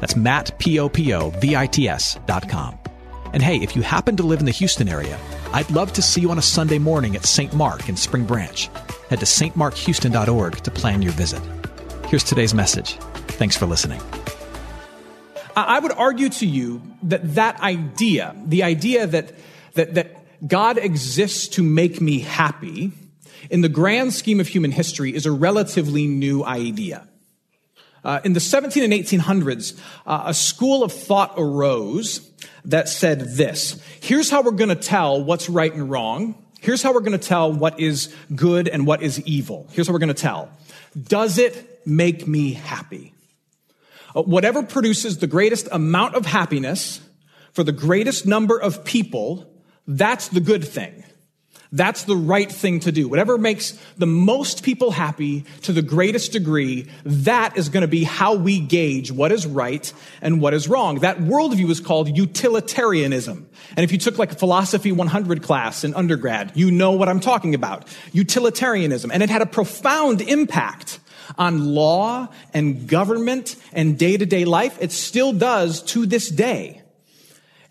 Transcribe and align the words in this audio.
That's 0.00 0.16
Matt, 0.16 0.58
P-O-P-O-V-I-T-S 0.58 2.18
dot 2.26 2.48
com. 2.48 2.78
And 3.32 3.42
hey, 3.42 3.56
if 3.56 3.74
you 3.74 3.82
happen 3.82 4.16
to 4.16 4.22
live 4.22 4.38
in 4.38 4.46
the 4.46 4.52
Houston 4.52 4.88
area, 4.88 5.18
I'd 5.52 5.70
love 5.70 5.92
to 5.94 6.02
see 6.02 6.20
you 6.20 6.30
on 6.30 6.38
a 6.38 6.42
Sunday 6.42 6.78
morning 6.78 7.16
at 7.16 7.24
St. 7.24 7.52
Mark 7.52 7.88
in 7.88 7.96
Spring 7.96 8.24
Branch. 8.24 8.70
Head 9.10 9.20
to 9.20 9.26
stmarkhouston.org 9.26 10.56
to 10.56 10.70
plan 10.70 11.02
your 11.02 11.12
visit. 11.12 11.42
Here's 12.06 12.22
today's 12.22 12.54
message. 12.54 12.94
Thanks 13.28 13.56
for 13.56 13.66
listening. 13.66 14.00
I 15.56 15.78
would 15.78 15.92
argue 15.92 16.28
to 16.28 16.46
you 16.46 16.82
that 17.04 17.34
that 17.34 17.60
idea, 17.60 18.34
the 18.44 18.62
idea 18.62 19.06
that, 19.06 19.32
that, 19.74 19.94
that 19.94 20.46
God 20.46 20.78
exists 20.78 21.48
to 21.48 21.62
make 21.62 22.00
me 22.00 22.20
happy, 22.20 22.92
in 23.50 23.60
the 23.60 23.68
grand 23.68 24.14
scheme 24.14 24.40
of 24.40 24.48
human 24.48 24.72
history, 24.72 25.14
is 25.14 25.26
a 25.26 25.32
relatively 25.32 26.06
new 26.06 26.44
idea. 26.44 27.06
Uh, 28.04 28.20
in 28.22 28.34
the 28.34 28.40
17 28.40 28.82
and 28.82 28.92
1800s, 28.92 29.78
uh, 30.06 30.24
a 30.26 30.34
school 30.34 30.82
of 30.82 30.92
thought 30.92 31.34
arose 31.38 32.30
that 32.66 32.88
said 32.88 33.20
this 33.20 33.82
here's 34.00 34.30
how 34.30 34.42
we're 34.42 34.50
going 34.50 34.68
to 34.68 34.74
tell 34.74 35.22
what's 35.22 35.48
right 35.48 35.72
and 35.72 35.90
wrong. 35.90 36.34
Here's 36.60 36.82
how 36.82 36.94
we're 36.94 37.00
going 37.00 37.18
to 37.18 37.18
tell 37.18 37.52
what 37.52 37.78
is 37.78 38.14
good 38.34 38.68
and 38.68 38.86
what 38.86 39.02
is 39.02 39.20
evil. 39.22 39.68
Here's 39.72 39.86
how 39.86 39.92
we're 39.92 39.98
going 39.98 40.08
to 40.08 40.14
tell. 40.14 40.50
Does 41.00 41.38
it 41.38 41.86
make 41.86 42.26
me 42.26 42.52
happy? 42.54 43.12
Uh, 44.14 44.22
whatever 44.22 44.62
produces 44.62 45.18
the 45.18 45.26
greatest 45.26 45.68
amount 45.72 46.14
of 46.14 46.24
happiness 46.24 47.00
for 47.52 47.64
the 47.64 47.72
greatest 47.72 48.26
number 48.26 48.58
of 48.58 48.84
people, 48.84 49.50
that's 49.86 50.28
the 50.28 50.40
good 50.40 50.66
thing. 50.66 51.04
That's 51.74 52.04
the 52.04 52.14
right 52.14 52.50
thing 52.50 52.78
to 52.80 52.92
do. 52.92 53.08
Whatever 53.08 53.36
makes 53.36 53.72
the 53.98 54.06
most 54.06 54.62
people 54.62 54.92
happy 54.92 55.44
to 55.62 55.72
the 55.72 55.82
greatest 55.82 56.30
degree, 56.30 56.86
that 57.04 57.56
is 57.56 57.68
going 57.68 57.80
to 57.80 57.88
be 57.88 58.04
how 58.04 58.34
we 58.34 58.60
gauge 58.60 59.10
what 59.10 59.32
is 59.32 59.44
right 59.44 59.92
and 60.22 60.40
what 60.40 60.54
is 60.54 60.68
wrong. 60.68 61.00
That 61.00 61.18
worldview 61.18 61.68
is 61.70 61.80
called 61.80 62.16
utilitarianism. 62.16 63.48
And 63.76 63.82
if 63.82 63.90
you 63.90 63.98
took 63.98 64.18
like 64.18 64.30
a 64.30 64.36
philosophy 64.36 64.92
100 64.92 65.42
class 65.42 65.82
in 65.82 65.94
undergrad, 65.94 66.52
you 66.54 66.70
know 66.70 66.92
what 66.92 67.08
I'm 67.08 67.18
talking 67.18 67.56
about. 67.56 67.88
Utilitarianism. 68.12 69.10
And 69.10 69.20
it 69.20 69.28
had 69.28 69.42
a 69.42 69.46
profound 69.46 70.20
impact 70.20 71.00
on 71.36 71.74
law 71.74 72.28
and 72.52 72.86
government 72.86 73.56
and 73.72 73.98
day 73.98 74.16
to 74.16 74.26
day 74.26 74.44
life. 74.44 74.78
It 74.80 74.92
still 74.92 75.32
does 75.32 75.82
to 75.82 76.06
this 76.06 76.28
day. 76.28 76.83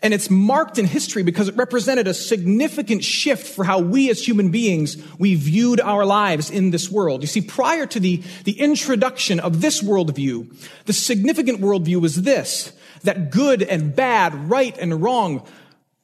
And 0.04 0.12
it's 0.12 0.28
marked 0.28 0.78
in 0.78 0.84
history 0.84 1.22
because 1.22 1.48
it 1.48 1.56
represented 1.56 2.06
a 2.06 2.12
significant 2.12 3.02
shift 3.02 3.46
for 3.46 3.64
how 3.64 3.78
we 3.78 4.10
as 4.10 4.24
human 4.24 4.50
beings, 4.50 4.98
we 5.18 5.34
viewed 5.34 5.80
our 5.80 6.04
lives 6.04 6.50
in 6.50 6.70
this 6.70 6.90
world. 6.90 7.22
You 7.22 7.26
see, 7.26 7.40
prior 7.40 7.86
to 7.86 7.98
the, 7.98 8.22
the 8.44 8.60
introduction 8.60 9.40
of 9.40 9.62
this 9.62 9.82
worldview, 9.82 10.54
the 10.84 10.92
significant 10.92 11.62
worldview 11.62 12.02
was 12.02 12.20
this, 12.20 12.74
that 13.04 13.30
good 13.30 13.62
and 13.62 13.96
bad, 13.96 14.50
right 14.50 14.76
and 14.76 15.02
wrong 15.02 15.46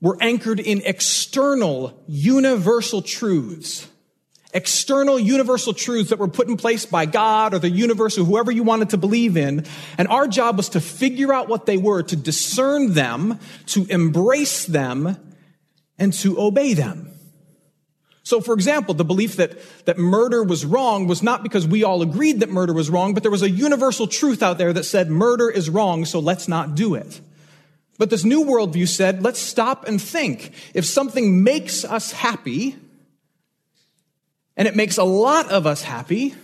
were 0.00 0.16
anchored 0.22 0.60
in 0.60 0.80
external, 0.86 2.02
universal 2.08 3.02
truths 3.02 3.86
external 4.52 5.18
universal 5.18 5.72
truths 5.72 6.10
that 6.10 6.18
were 6.18 6.28
put 6.28 6.48
in 6.48 6.56
place 6.56 6.86
by 6.86 7.06
God 7.06 7.54
or 7.54 7.58
the 7.58 7.70
universe 7.70 8.18
or 8.18 8.24
whoever 8.24 8.50
you 8.50 8.62
wanted 8.62 8.90
to 8.90 8.96
believe 8.96 9.36
in. 9.36 9.64
And 9.96 10.08
our 10.08 10.26
job 10.26 10.56
was 10.56 10.70
to 10.70 10.80
figure 10.80 11.32
out 11.32 11.48
what 11.48 11.66
they 11.66 11.76
were, 11.76 12.02
to 12.02 12.16
discern 12.16 12.94
them, 12.94 13.38
to 13.66 13.86
embrace 13.86 14.66
them, 14.66 15.16
and 15.98 16.12
to 16.14 16.40
obey 16.40 16.74
them. 16.74 17.10
So, 18.22 18.40
for 18.40 18.54
example, 18.54 18.94
the 18.94 19.04
belief 19.04 19.36
that, 19.36 19.58
that 19.86 19.98
murder 19.98 20.42
was 20.44 20.64
wrong 20.64 21.06
was 21.06 21.22
not 21.22 21.42
because 21.42 21.66
we 21.66 21.84
all 21.84 22.02
agreed 22.02 22.40
that 22.40 22.50
murder 22.50 22.72
was 22.72 22.90
wrong, 22.90 23.14
but 23.14 23.22
there 23.22 23.32
was 23.32 23.42
a 23.42 23.50
universal 23.50 24.06
truth 24.06 24.42
out 24.42 24.58
there 24.58 24.72
that 24.72 24.84
said 24.84 25.10
murder 25.10 25.50
is 25.50 25.70
wrong, 25.70 26.04
so 26.04 26.20
let's 26.20 26.46
not 26.46 26.74
do 26.74 26.94
it. 26.94 27.20
But 27.98 28.08
this 28.08 28.24
new 28.24 28.44
worldview 28.44 28.88
said, 28.88 29.22
let's 29.22 29.38
stop 29.38 29.86
and 29.88 30.00
think. 30.00 30.52
If 30.74 30.84
something 30.84 31.42
makes 31.42 31.84
us 31.84 32.12
happy, 32.12 32.76
and 34.60 34.68
it 34.68 34.76
makes 34.76 34.98
a 34.98 35.04
lot 35.04 35.50
of 35.50 35.66
us 35.66 35.80
happy, 35.80 36.34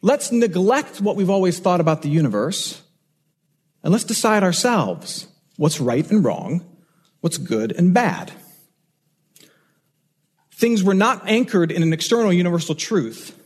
let's 0.00 0.32
neglect 0.32 1.02
what 1.02 1.16
we've 1.16 1.28
always 1.28 1.58
thought 1.58 1.82
about 1.82 2.00
the 2.00 2.08
universe 2.08 2.80
and 3.82 3.92
let's 3.92 4.04
decide 4.04 4.42
ourselves 4.42 5.26
what's 5.58 5.78
right 5.78 6.10
and 6.10 6.24
wrong, 6.24 6.64
what's 7.20 7.36
good 7.36 7.70
and 7.72 7.92
bad. 7.92 8.32
Things 10.52 10.82
were 10.82 10.94
not 10.94 11.28
anchored 11.28 11.70
in 11.70 11.82
an 11.82 11.92
external 11.92 12.32
universal 12.32 12.74
truth. 12.74 13.38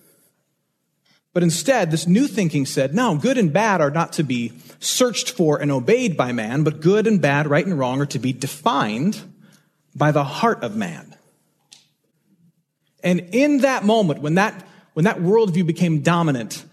But 1.33 1.43
instead, 1.43 1.91
this 1.91 2.07
new 2.07 2.29
thinking 2.29 2.65
said, 2.65 2.95
no, 2.95 3.17
good 3.17 3.37
and 3.37 3.53
bad 3.53 3.81
are 3.81 3.91
not 3.91 4.13
to 4.13 4.23
be 4.23 4.53
searched 4.79 5.33
for 5.33 5.61
and 5.61 5.73
obeyed 5.73 6.17
by 6.17 6.31
man, 6.31 6.63
but 6.63 6.81
good 6.81 7.09
and 7.09 7.21
bad, 7.21 7.49
right 7.49 7.67
and 7.67 7.77
wrong 7.77 8.01
are 8.01 8.07
to 8.07 8.21
be 8.21 8.33
defined 8.33 9.21
by 9.97 10.13
the 10.13 10.23
heart 10.23 10.63
of 10.63 10.77
man. 10.77 11.16
And 13.07 13.29
in 13.31 13.59
that 13.59 13.85
moment, 13.85 14.21
when 14.21 14.35
that, 14.35 14.67
when 14.95 15.05
that 15.05 15.19
worldview 15.19 15.65
became 15.65 16.01
dominant, 16.01 16.65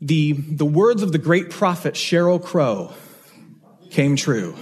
the, 0.00 0.32
the 0.32 0.64
words 0.64 1.04
of 1.04 1.12
the 1.12 1.18
great 1.18 1.50
prophet 1.50 1.94
Sheryl 1.94 2.42
Crow 2.42 2.92
came 3.90 4.16
true. 4.16 4.56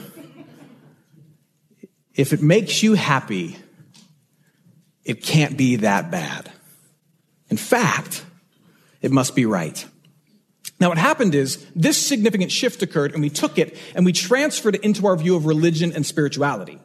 If 2.14 2.34
it 2.34 2.42
makes 2.42 2.82
you 2.82 2.92
happy, 2.92 3.56
it 5.04 5.22
can't 5.22 5.56
be 5.56 5.76
that 5.76 6.10
bad. 6.10 6.52
In 7.48 7.56
fact, 7.56 8.22
it 9.00 9.10
must 9.10 9.34
be 9.34 9.46
right. 9.46 9.86
Now, 10.78 10.90
what 10.90 10.98
happened 10.98 11.34
is 11.34 11.64
this 11.74 11.96
significant 11.96 12.52
shift 12.52 12.82
occurred, 12.82 13.14
and 13.14 13.22
we 13.22 13.30
took 13.30 13.56
it 13.56 13.78
and 13.94 14.04
we 14.04 14.12
transferred 14.12 14.74
it 14.74 14.84
into 14.84 15.06
our 15.06 15.16
view 15.16 15.34
of 15.34 15.46
religion 15.46 15.92
and 15.94 16.04
spirituality. 16.04 16.78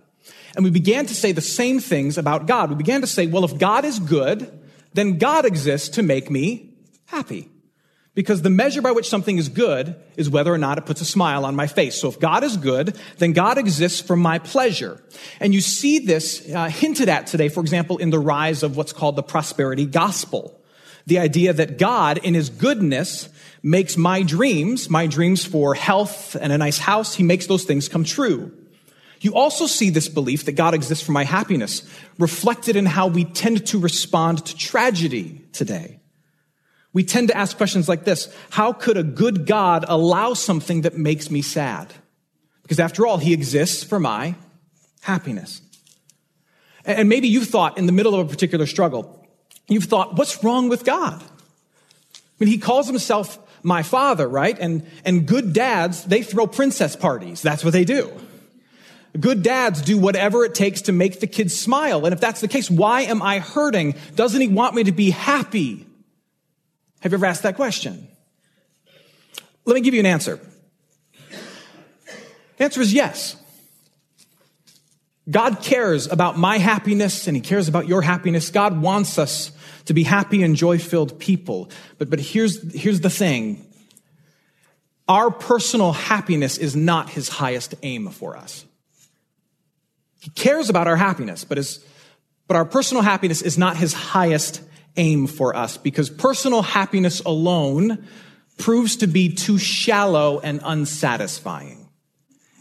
And 0.56 0.64
we 0.66 0.72
began 0.72 1.06
to 1.06 1.16
say 1.16 1.32
the 1.32 1.42
same 1.42 1.80
things 1.80 2.18
about 2.18 2.46
God. 2.46 2.70
We 2.70 2.76
began 2.76 3.02
to 3.02 3.08
say, 3.08 3.28
well, 3.28 3.46
if 3.46 3.58
God 3.58 3.86
is 3.86 4.00
good, 4.00 4.60
then 4.94 5.18
God 5.18 5.46
exists 5.46 5.90
to 5.90 6.04
make 6.04 6.30
me 6.30 6.74
happy. 7.06 7.50
Because 8.14 8.42
the 8.42 8.50
measure 8.50 8.82
by 8.82 8.92
which 8.92 9.08
something 9.08 9.38
is 9.38 9.48
good 9.48 9.96
is 10.18 10.30
whether 10.30 10.54
or 10.54 10.58
not 10.58 10.78
it 10.78 10.86
puts 10.86 11.00
a 11.00 11.06
smile 11.06 11.46
on 11.46 11.56
my 11.56 11.68
face. 11.68 11.96
So 11.96 12.10
if 12.10 12.20
God 12.20 12.44
is 12.44 12.58
good, 12.58 12.98
then 13.20 13.32
God 13.32 13.58
exists 13.58 14.02
for 14.02 14.18
my 14.18 14.38
pleasure. 14.38 15.02
And 15.40 15.54
you 15.54 15.62
see 15.62 16.00
this 16.00 16.50
uh, 16.54 16.68
hinted 16.68 17.08
at 17.08 17.28
today, 17.28 17.48
for 17.48 17.62
example, 17.62 17.98
in 18.00 18.10
the 18.10 18.20
rise 18.20 18.64
of 18.64 18.76
what's 18.76 18.92
called 18.92 19.16
the 19.16 19.24
prosperity 19.24 19.86
gospel. 19.86 20.60
The 21.08 21.20
idea 21.20 21.54
that 21.54 21.78
God, 21.78 22.18
in 22.18 22.34
his 22.34 22.50
goodness, 22.50 23.30
makes 23.64 23.96
my 23.96 24.24
dreams, 24.24 24.90
my 24.90 25.08
dreams 25.08 25.46
for 25.46 25.74
health 25.74 26.36
and 26.36 26.52
a 26.52 26.58
nice 26.58 26.80
house, 26.80 27.16
he 27.16 27.24
makes 27.24 27.48
those 27.48 27.64
things 27.64 27.88
come 27.88 28.04
true. 28.04 28.52
You 29.22 29.36
also 29.36 29.68
see 29.68 29.92
this 29.92 30.10
belief 30.10 30.46
that 30.46 30.54
God 30.54 30.74
exists 30.74 31.06
for 31.06 31.12
my 31.12 31.24
happiness 31.24 31.88
reflected 32.18 32.76
in 32.76 32.88
how 32.88 33.06
we 33.06 33.24
tend 33.24 33.68
to 33.68 33.80
respond 33.80 34.44
to 34.48 34.58
tragedy 34.58 35.46
today. 35.54 36.00
We 36.92 37.04
tend 37.04 37.28
to 37.28 37.38
ask 37.38 37.56
questions 37.56 37.88
like 37.88 38.04
this 38.04 38.34
How 38.50 38.74
could 38.74 38.98
a 38.98 39.04
good 39.04 39.46
God 39.46 39.86
allow 39.88 40.34
something 40.34 40.82
that 40.82 40.98
makes 40.98 41.30
me 41.30 41.44
sad? 41.44 41.94
Because 42.64 42.80
after 42.80 43.06
all, 43.06 43.18
he 43.18 43.32
exists 43.32 43.84
for 43.84 44.00
my 44.00 44.36
happiness. 45.02 45.62
And 46.84 47.08
maybe 47.08 47.28
you 47.28 47.46
thought 47.46 47.78
in 47.78 47.86
the 47.86 47.92
middle 47.92 48.16
of 48.16 48.26
a 48.26 48.30
particular 48.30 48.66
struggle, 48.66 49.28
you've 49.68 49.84
thought, 49.84 50.18
what's 50.18 50.44
wrong 50.44 50.68
with 50.68 50.84
God? 50.84 51.22
I 51.22 52.16
mean, 52.40 52.50
he 52.50 52.58
calls 52.58 52.88
himself 52.88 53.38
my 53.62 53.84
father, 53.84 54.28
right? 54.28 54.58
And, 54.58 54.88
and 55.06 55.28
good 55.28 55.54
dads, 55.54 56.06
they 56.06 56.24
throw 56.24 56.48
princess 56.48 56.96
parties. 56.96 57.44
That's 57.44 57.64
what 57.64 57.74
they 57.74 57.86
do. 57.86 58.12
Good 59.20 59.44
dads 59.44 59.82
do 59.82 59.98
whatever 59.98 60.46
it 60.46 60.56
takes 60.56 60.84
to 60.84 60.92
make 60.92 61.20
the 61.20 61.28
kids 61.28 61.58
smile. 61.58 62.06
And 62.06 62.14
if 62.14 62.22
that's 62.22 62.40
the 62.40 62.48
case, 62.48 62.70
why 62.72 63.02
am 63.02 63.22
I 63.22 63.40
hurting? 63.40 63.96
Doesn't 64.16 64.40
he 64.40 64.48
want 64.48 64.74
me 64.74 64.86
to 64.86 64.92
be 64.92 65.10
happy? 65.12 65.86
Have 67.02 67.12
you 67.12 67.18
ever 67.18 67.26
asked 67.26 67.44
that 67.44 67.56
question? 67.56 68.08
Let 69.66 69.74
me 69.76 69.82
give 69.82 69.94
you 69.94 70.00
an 70.00 70.06
answer. 70.06 70.40
The 72.58 72.64
answer 72.64 72.80
is 72.80 72.94
yes. 72.94 73.36
God 75.30 75.62
cares 75.62 76.08
about 76.08 76.38
my 76.38 76.58
happiness 76.58 77.28
and 77.28 77.36
he 77.36 77.42
cares 77.42 77.68
about 77.68 77.88
your 77.88 78.02
happiness. 78.02 78.50
God 78.50 78.82
wants 78.82 79.18
us 79.18 79.52
to 79.86 79.94
be 79.94 80.04
happy 80.04 80.42
and 80.42 80.56
joy 80.56 80.78
filled 80.78 81.20
people. 81.20 81.70
But, 81.98 82.10
but 82.10 82.20
here's, 82.20 82.74
here's 82.74 83.02
the 83.02 83.10
thing. 83.10 83.66
our 85.08 85.30
personal 85.32 85.92
happiness 85.92 86.58
is 86.58 86.76
not 86.76 87.10
his 87.10 87.28
highest 87.28 87.76
aim 87.84 88.10
for 88.10 88.38
us. 88.38 88.66
He 90.22 90.30
cares 90.30 90.70
about 90.70 90.88
our 90.88 90.96
happiness, 90.96 91.44
but, 91.44 91.58
his, 91.58 91.84
but 92.48 92.56
our 92.56 92.64
personal 92.64 93.02
happiness 93.02 93.42
is 93.42 93.58
not 93.58 93.76
his 93.76 93.92
highest 93.92 94.62
aim 94.96 95.26
for 95.26 95.56
us 95.56 95.78
because 95.78 96.12
personal 96.12 96.62
happiness 96.62 97.22
alone 97.22 98.08
proves 98.60 98.98
to 98.98 99.08
be 99.08 99.34
too 99.34 99.58
shallow 99.58 100.40
and 100.40 100.62
unsatisfying. 100.64 101.90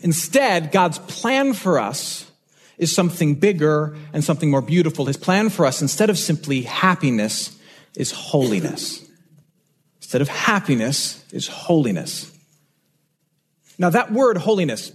Instead, 0.01 0.73
God's 0.73 0.99
plan 1.01 1.53
for 1.53 1.79
us 1.79 2.31
is 2.79 2.95
something 2.95 3.35
bigger 3.35 3.95
and 4.15 4.25
something 4.25 4.51
more 4.51 4.63
beautiful. 4.63 5.05
His 5.05 5.19
plan 5.19 5.51
for 5.51 5.67
us, 5.67 5.83
instead 5.83 6.09
of 6.09 6.19
simply 6.19 6.63
happiness, 6.63 7.59
is 7.95 8.11
holiness. 8.11 9.05
Instead 10.01 10.23
of 10.23 10.29
happiness, 10.29 11.23
is 11.31 11.47
holiness. 11.47 12.35
Now, 13.79 13.91
that 13.91 14.11
word 14.11 14.39
holiness 14.39 14.93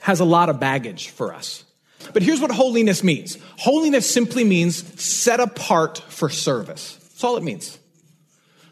has 0.00 0.20
a 0.20 0.24
lot 0.24 0.48
of 0.48 0.58
baggage 0.58 1.10
for 1.10 1.34
us. 1.34 1.64
But 2.12 2.22
here's 2.22 2.40
what 2.40 2.50
holiness 2.50 3.02
means 3.02 3.38
holiness 3.58 4.12
simply 4.12 4.44
means 4.44 5.00
set 5.02 5.40
apart 5.40 5.98
for 6.08 6.28
service. 6.28 6.96
That's 6.96 7.24
all 7.24 7.36
it 7.36 7.42
means. 7.42 7.78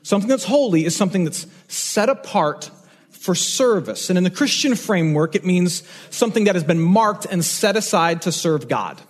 Something 0.03 0.29
that's 0.29 0.45
holy 0.45 0.85
is 0.85 0.95
something 0.95 1.25
that's 1.25 1.47
set 1.69 2.09
apart 2.09 2.71
for 3.11 3.35
service. 3.35 4.11
And 4.11 4.19
in 4.19 4.25
the 4.25 4.31
Christian 4.31 4.75
framework, 4.75 5.35
it 5.35 5.47
means 5.47 5.83
something 6.11 6.45
that 6.45 6.55
has 6.55 6.65
been 6.65 6.81
marked 6.81 7.25
and 7.25 7.43
set 7.43 7.75
aside 7.75 8.23
to 8.23 8.33
serve 8.33 8.69
God. 8.69 9.01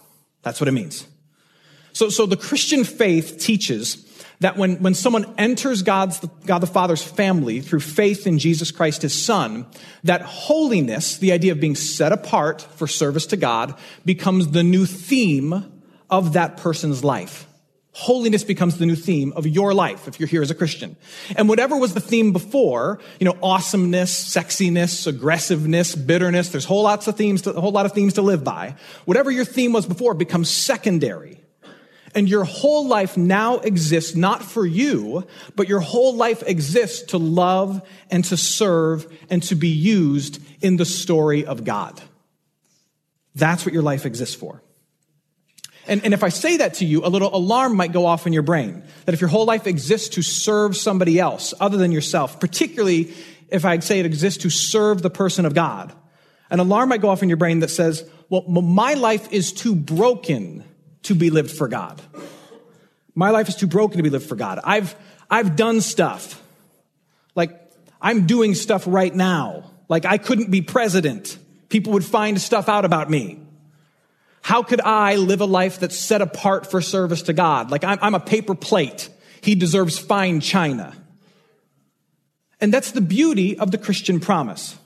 That's 0.42 0.60
what 0.60 0.68
it 0.68 0.72
means. 0.72 1.04
So, 1.92 2.10
so 2.10 2.26
the 2.26 2.36
Christian 2.36 2.84
faith 2.84 3.38
teaches 3.40 3.96
that 4.44 4.58
when, 4.58 4.76
when 4.82 4.92
someone 4.92 5.24
enters 5.38 5.80
God's, 5.80 6.20
God 6.44 6.58
the 6.58 6.66
Father's 6.66 7.02
family 7.02 7.62
through 7.62 7.80
faith 7.80 8.26
in 8.26 8.38
Jesus 8.38 8.70
Christ, 8.70 9.00
his 9.00 9.18
son, 9.18 9.64
that 10.02 10.20
holiness, 10.20 11.16
the 11.16 11.32
idea 11.32 11.52
of 11.52 11.60
being 11.60 11.74
set 11.74 12.12
apart 12.12 12.60
for 12.60 12.86
service 12.86 13.24
to 13.28 13.38
God, 13.38 13.74
becomes 14.04 14.50
the 14.50 14.62
new 14.62 14.84
theme 14.84 15.82
of 16.10 16.34
that 16.34 16.58
person's 16.58 17.02
life. 17.02 17.46
Holiness 17.92 18.44
becomes 18.44 18.76
the 18.76 18.84
new 18.84 18.96
theme 18.96 19.32
of 19.34 19.46
your 19.46 19.72
life 19.72 20.08
if 20.08 20.20
you're 20.20 20.28
here 20.28 20.42
as 20.42 20.50
a 20.50 20.54
Christian. 20.54 20.96
And 21.36 21.48
whatever 21.48 21.78
was 21.78 21.94
the 21.94 22.00
theme 22.00 22.34
before, 22.34 23.00
you 23.18 23.24
know, 23.24 23.38
awesomeness, 23.42 24.12
sexiness, 24.12 25.06
aggressiveness, 25.06 25.94
bitterness, 25.94 26.50
there's 26.50 26.66
whole 26.66 26.82
lots 26.82 27.08
of 27.08 27.16
themes, 27.16 27.40
to, 27.42 27.54
a 27.54 27.60
whole 27.62 27.72
lot 27.72 27.86
of 27.86 27.92
themes 27.92 28.12
to 28.14 28.22
live 28.22 28.44
by. 28.44 28.76
Whatever 29.06 29.30
your 29.30 29.46
theme 29.46 29.72
was 29.72 29.86
before 29.86 30.12
becomes 30.12 30.50
secondary. 30.50 31.40
And 32.14 32.28
your 32.28 32.44
whole 32.44 32.86
life 32.86 33.16
now 33.16 33.58
exists 33.58 34.14
not 34.14 34.42
for 34.42 34.64
you, 34.64 35.26
but 35.56 35.68
your 35.68 35.80
whole 35.80 36.14
life 36.14 36.42
exists 36.46 37.06
to 37.08 37.18
love 37.18 37.82
and 38.10 38.24
to 38.26 38.36
serve 38.36 39.06
and 39.30 39.42
to 39.44 39.56
be 39.56 39.68
used 39.68 40.40
in 40.62 40.76
the 40.76 40.84
story 40.84 41.44
of 41.44 41.64
God. 41.64 42.00
That's 43.34 43.66
what 43.66 43.72
your 43.72 43.82
life 43.82 44.06
exists 44.06 44.34
for. 44.34 44.62
And, 45.86 46.04
and 46.04 46.14
if 46.14 46.22
I 46.22 46.28
say 46.28 46.58
that 46.58 46.74
to 46.74 46.84
you, 46.84 47.04
a 47.04 47.08
little 47.08 47.34
alarm 47.34 47.76
might 47.76 47.92
go 47.92 48.06
off 48.06 48.26
in 48.26 48.32
your 48.32 48.42
brain 48.42 48.84
that 49.04 49.12
if 49.12 49.20
your 49.20 49.28
whole 49.28 49.44
life 49.44 49.66
exists 49.66 50.10
to 50.10 50.22
serve 50.22 50.76
somebody 50.76 51.18
else 51.18 51.52
other 51.60 51.76
than 51.76 51.92
yourself, 51.92 52.40
particularly 52.40 53.12
if 53.50 53.64
I 53.64 53.78
say 53.80 54.00
it 54.00 54.06
exists 54.06 54.44
to 54.44 54.50
serve 54.50 55.02
the 55.02 55.10
person 55.10 55.44
of 55.44 55.54
God, 55.54 55.92
an 56.48 56.60
alarm 56.60 56.88
might 56.88 57.00
go 57.00 57.10
off 57.10 57.22
in 57.22 57.28
your 57.28 57.36
brain 57.36 57.60
that 57.60 57.70
says, 57.70 58.08
well, 58.30 58.42
my 58.42 58.94
life 58.94 59.32
is 59.32 59.52
too 59.52 59.74
broken 59.74 60.64
to 61.04 61.14
be 61.14 61.30
lived 61.30 61.50
for 61.50 61.68
God. 61.68 62.00
My 63.14 63.30
life 63.30 63.48
is 63.48 63.56
too 63.56 63.66
broken 63.66 63.96
to 63.98 64.02
be 64.02 64.10
lived 64.10 64.28
for 64.28 64.36
God. 64.36 64.60
I've, 64.64 64.94
I've 65.30 65.56
done 65.56 65.80
stuff. 65.80 66.42
Like, 67.34 67.58
I'm 68.00 68.26
doing 68.26 68.54
stuff 68.54 68.84
right 68.86 69.14
now. 69.14 69.70
Like, 69.88 70.04
I 70.04 70.18
couldn't 70.18 70.50
be 70.50 70.62
president. 70.62 71.38
People 71.68 71.94
would 71.94 72.04
find 72.04 72.40
stuff 72.40 72.68
out 72.68 72.84
about 72.84 73.08
me. 73.10 73.38
How 74.44 74.62
could 74.62 74.82
I 74.82 75.16
live 75.16 75.40
a 75.40 75.46
life 75.46 75.80
that's 75.80 75.96
set 75.96 76.20
apart 76.20 76.70
for 76.70 76.82
service 76.82 77.22
to 77.22 77.32
God? 77.32 77.70
Like 77.70 77.82
I'm, 77.82 77.98
I'm 78.02 78.14
a 78.14 78.20
paper 78.20 78.54
plate. 78.54 79.08
He 79.40 79.54
deserves 79.54 79.98
fine 79.98 80.40
china. 80.40 80.92
And 82.60 82.72
that's 82.72 82.90
the 82.90 83.00
beauty 83.00 83.58
of 83.58 83.70
the 83.70 83.78
Christian 83.78 84.20
promise. 84.20 84.76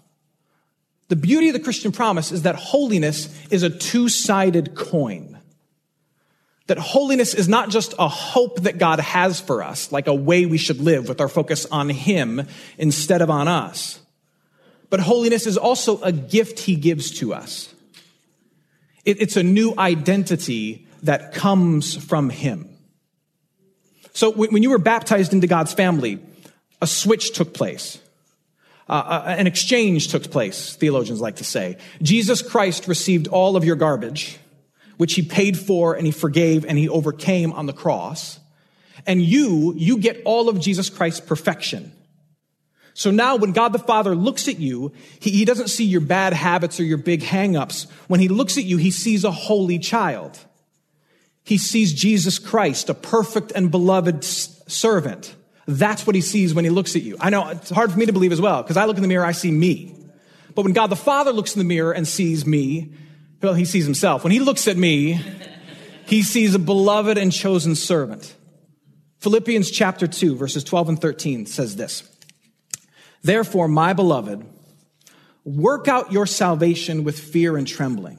The 1.08 1.16
beauty 1.16 1.48
of 1.48 1.54
the 1.54 1.60
Christian 1.60 1.90
promise 1.90 2.30
is 2.30 2.42
that 2.42 2.54
holiness 2.54 3.36
is 3.50 3.64
a 3.64 3.70
two-sided 3.70 4.76
coin. 4.76 5.37
That 6.68 6.78
holiness 6.78 7.34
is 7.34 7.48
not 7.48 7.70
just 7.70 7.94
a 7.98 8.08
hope 8.08 8.62
that 8.62 8.78
God 8.78 9.00
has 9.00 9.40
for 9.40 9.62
us, 9.62 9.90
like 9.90 10.06
a 10.06 10.14
way 10.14 10.46
we 10.46 10.58
should 10.58 10.80
live 10.80 11.08
with 11.08 11.20
our 11.20 11.28
focus 11.28 11.66
on 11.66 11.88
Him 11.88 12.46
instead 12.78 13.20
of 13.20 13.30
on 13.30 13.48
us. 13.48 14.00
But 14.90 15.00
holiness 15.00 15.46
is 15.46 15.58
also 15.58 16.00
a 16.00 16.12
gift 16.12 16.60
He 16.60 16.76
gives 16.76 17.10
to 17.18 17.34
us. 17.34 17.74
It's 19.04 19.36
a 19.36 19.42
new 19.42 19.74
identity 19.76 20.86
that 21.02 21.32
comes 21.32 21.96
from 21.96 22.30
Him. 22.30 22.68
So 24.12 24.30
when 24.30 24.62
you 24.62 24.70
were 24.70 24.78
baptized 24.78 25.32
into 25.32 25.46
God's 25.46 25.72
family, 25.72 26.18
a 26.82 26.86
switch 26.86 27.32
took 27.32 27.54
place. 27.54 27.98
Uh, 28.88 28.92
uh, 28.92 29.24
an 29.26 29.46
exchange 29.46 30.08
took 30.08 30.30
place, 30.30 30.74
theologians 30.74 31.20
like 31.20 31.36
to 31.36 31.44
say. 31.44 31.76
Jesus 32.02 32.40
Christ 32.40 32.88
received 32.88 33.28
all 33.28 33.56
of 33.56 33.64
your 33.64 33.76
garbage, 33.76 34.38
which 34.98 35.14
he 35.14 35.22
paid 35.22 35.58
for 35.58 35.94
and 35.94 36.04
he 36.04 36.12
forgave 36.12 36.66
and 36.66 36.76
he 36.76 36.88
overcame 36.88 37.52
on 37.52 37.66
the 37.66 37.72
cross. 37.72 38.38
And 39.06 39.22
you, 39.22 39.72
you 39.76 39.98
get 39.98 40.20
all 40.26 40.50
of 40.50 40.60
Jesus 40.60 40.90
Christ's 40.90 41.20
perfection. 41.20 41.92
So 42.92 43.12
now 43.12 43.36
when 43.36 43.52
God 43.52 43.72
the 43.72 43.78
Father 43.78 44.14
looks 44.14 44.48
at 44.48 44.58
you, 44.58 44.92
he, 45.20 45.30
he 45.30 45.44
doesn't 45.44 45.68
see 45.68 45.84
your 45.84 46.00
bad 46.00 46.32
habits 46.32 46.80
or 46.80 46.82
your 46.82 46.98
big 46.98 47.22
hangups. 47.22 47.88
When 48.08 48.18
he 48.18 48.28
looks 48.28 48.58
at 48.58 48.64
you, 48.64 48.76
he 48.76 48.90
sees 48.90 49.24
a 49.24 49.30
holy 49.30 49.78
child. 49.78 50.38
He 51.44 51.58
sees 51.58 51.94
Jesus 51.94 52.38
Christ, 52.40 52.90
a 52.90 52.94
perfect 52.94 53.52
and 53.52 53.70
beloved 53.70 54.24
servant. 54.24 55.34
That's 55.66 56.06
what 56.06 56.16
he 56.16 56.22
sees 56.22 56.52
when 56.54 56.64
he 56.64 56.70
looks 56.70 56.96
at 56.96 57.02
you. 57.02 57.16
I 57.20 57.30
know 57.30 57.48
it's 57.50 57.70
hard 57.70 57.92
for 57.92 57.98
me 57.98 58.06
to 58.06 58.12
believe 58.12 58.32
as 58.32 58.40
well, 58.40 58.62
because 58.62 58.76
I 58.76 58.86
look 58.86 58.96
in 58.96 59.02
the 59.02 59.08
mirror, 59.08 59.24
I 59.24 59.32
see 59.32 59.52
me. 59.52 59.94
But 60.54 60.62
when 60.62 60.72
God 60.72 60.88
the 60.88 60.96
Father 60.96 61.32
looks 61.32 61.54
in 61.54 61.60
the 61.60 61.64
mirror 61.64 61.92
and 61.92 62.06
sees 62.06 62.44
me, 62.44 62.92
well, 63.40 63.54
he 63.54 63.64
sees 63.64 63.84
himself. 63.84 64.24
When 64.24 64.32
he 64.32 64.40
looks 64.40 64.66
at 64.66 64.76
me, 64.76 65.20
he 66.06 66.22
sees 66.22 66.54
a 66.54 66.58
beloved 66.58 67.18
and 67.18 67.32
chosen 67.32 67.74
servant. 67.74 68.34
Philippians 69.20 69.70
chapter 69.70 70.06
2, 70.06 70.36
verses 70.36 70.64
12 70.64 70.88
and 70.90 71.00
13 71.00 71.46
says 71.46 71.76
this. 71.76 72.08
Therefore, 73.22 73.68
my 73.68 73.92
beloved, 73.92 74.44
work 75.44 75.88
out 75.88 76.12
your 76.12 76.26
salvation 76.26 77.04
with 77.04 77.18
fear 77.18 77.56
and 77.56 77.66
trembling. 77.66 78.18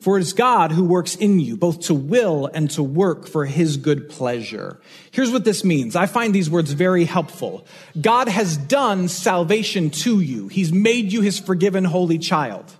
For 0.00 0.18
it 0.18 0.22
is 0.22 0.32
God 0.32 0.72
who 0.72 0.82
works 0.82 1.14
in 1.14 1.38
you, 1.38 1.56
both 1.56 1.82
to 1.82 1.94
will 1.94 2.50
and 2.52 2.68
to 2.72 2.82
work 2.82 3.28
for 3.28 3.44
his 3.44 3.76
good 3.76 4.08
pleasure. 4.08 4.80
Here's 5.12 5.30
what 5.30 5.44
this 5.44 5.64
means. 5.64 5.94
I 5.94 6.06
find 6.06 6.34
these 6.34 6.50
words 6.50 6.72
very 6.72 7.04
helpful. 7.04 7.66
God 8.00 8.26
has 8.26 8.56
done 8.56 9.06
salvation 9.06 9.90
to 9.90 10.20
you. 10.20 10.48
He's 10.48 10.72
made 10.72 11.12
you 11.12 11.20
his 11.20 11.38
forgiven 11.38 11.84
holy 11.84 12.18
child. 12.18 12.74